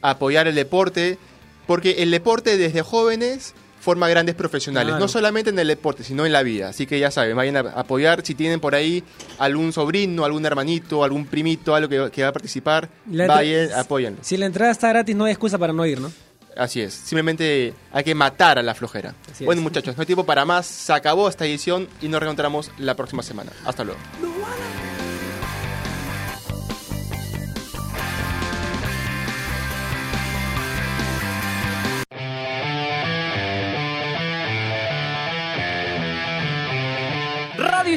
a 0.00 0.10
apoyar 0.10 0.46
el 0.46 0.54
deporte, 0.54 1.18
porque 1.66 2.02
el 2.02 2.10
deporte 2.12 2.56
desde 2.56 2.82
jóvenes 2.82 3.52
forma 3.80 4.08
grandes 4.08 4.34
profesionales, 4.36 4.90
Claro. 4.90 5.00
no 5.00 5.08
solamente 5.08 5.50
en 5.50 5.58
el 5.58 5.66
deporte, 5.66 6.04
sino 6.04 6.24
en 6.26 6.32
la 6.32 6.42
vida. 6.42 6.68
Así 6.68 6.86
que 6.86 6.98
ya 7.00 7.10
saben, 7.10 7.34
vayan 7.34 7.56
a 7.56 7.60
apoyar 7.80 8.24
si 8.24 8.34
tienen 8.34 8.60
por 8.60 8.74
ahí 8.74 9.02
algún 9.38 9.72
sobrino, 9.72 10.24
algún 10.24 10.44
hermanito, 10.46 11.02
algún 11.02 11.26
primito, 11.26 11.74
algo 11.74 11.88
que, 11.88 12.10
que 12.12 12.22
va 12.22 12.28
a 12.28 12.32
participar, 12.32 12.88
La 13.10 13.26
vayan, 13.26 13.72
apóyenlo. 13.72 14.18
Si 14.22 14.36
la 14.36 14.46
entrada 14.46 14.70
está 14.70 14.90
gratis, 14.90 15.16
no 15.16 15.24
hay 15.24 15.32
excusa 15.32 15.58
para 15.58 15.72
no 15.72 15.84
ir, 15.86 15.98
¿no? 16.00 16.12
Así 16.56 16.80
es, 16.80 16.92
simplemente 16.92 17.72
hay 17.90 18.04
que 18.04 18.14
matar 18.14 18.58
a 18.58 18.62
la 18.62 18.74
flojera. 18.74 19.14
Así 19.32 19.44
bueno 19.46 19.60
es. 19.60 19.62
muchachos, 19.64 19.96
no 19.96 20.02
hay 20.02 20.06
tiempo 20.06 20.24
para 20.26 20.44
más, 20.44 20.66
se 20.66 20.92
acabó 20.92 21.28
esta 21.28 21.46
edición 21.46 21.88
y 22.02 22.08
nos 22.08 22.20
reencontramos 22.20 22.70
la 22.78 22.94
próxima 22.96 23.22
semana. 23.22 23.50
Hasta 23.64 23.82
luego. 23.82 24.29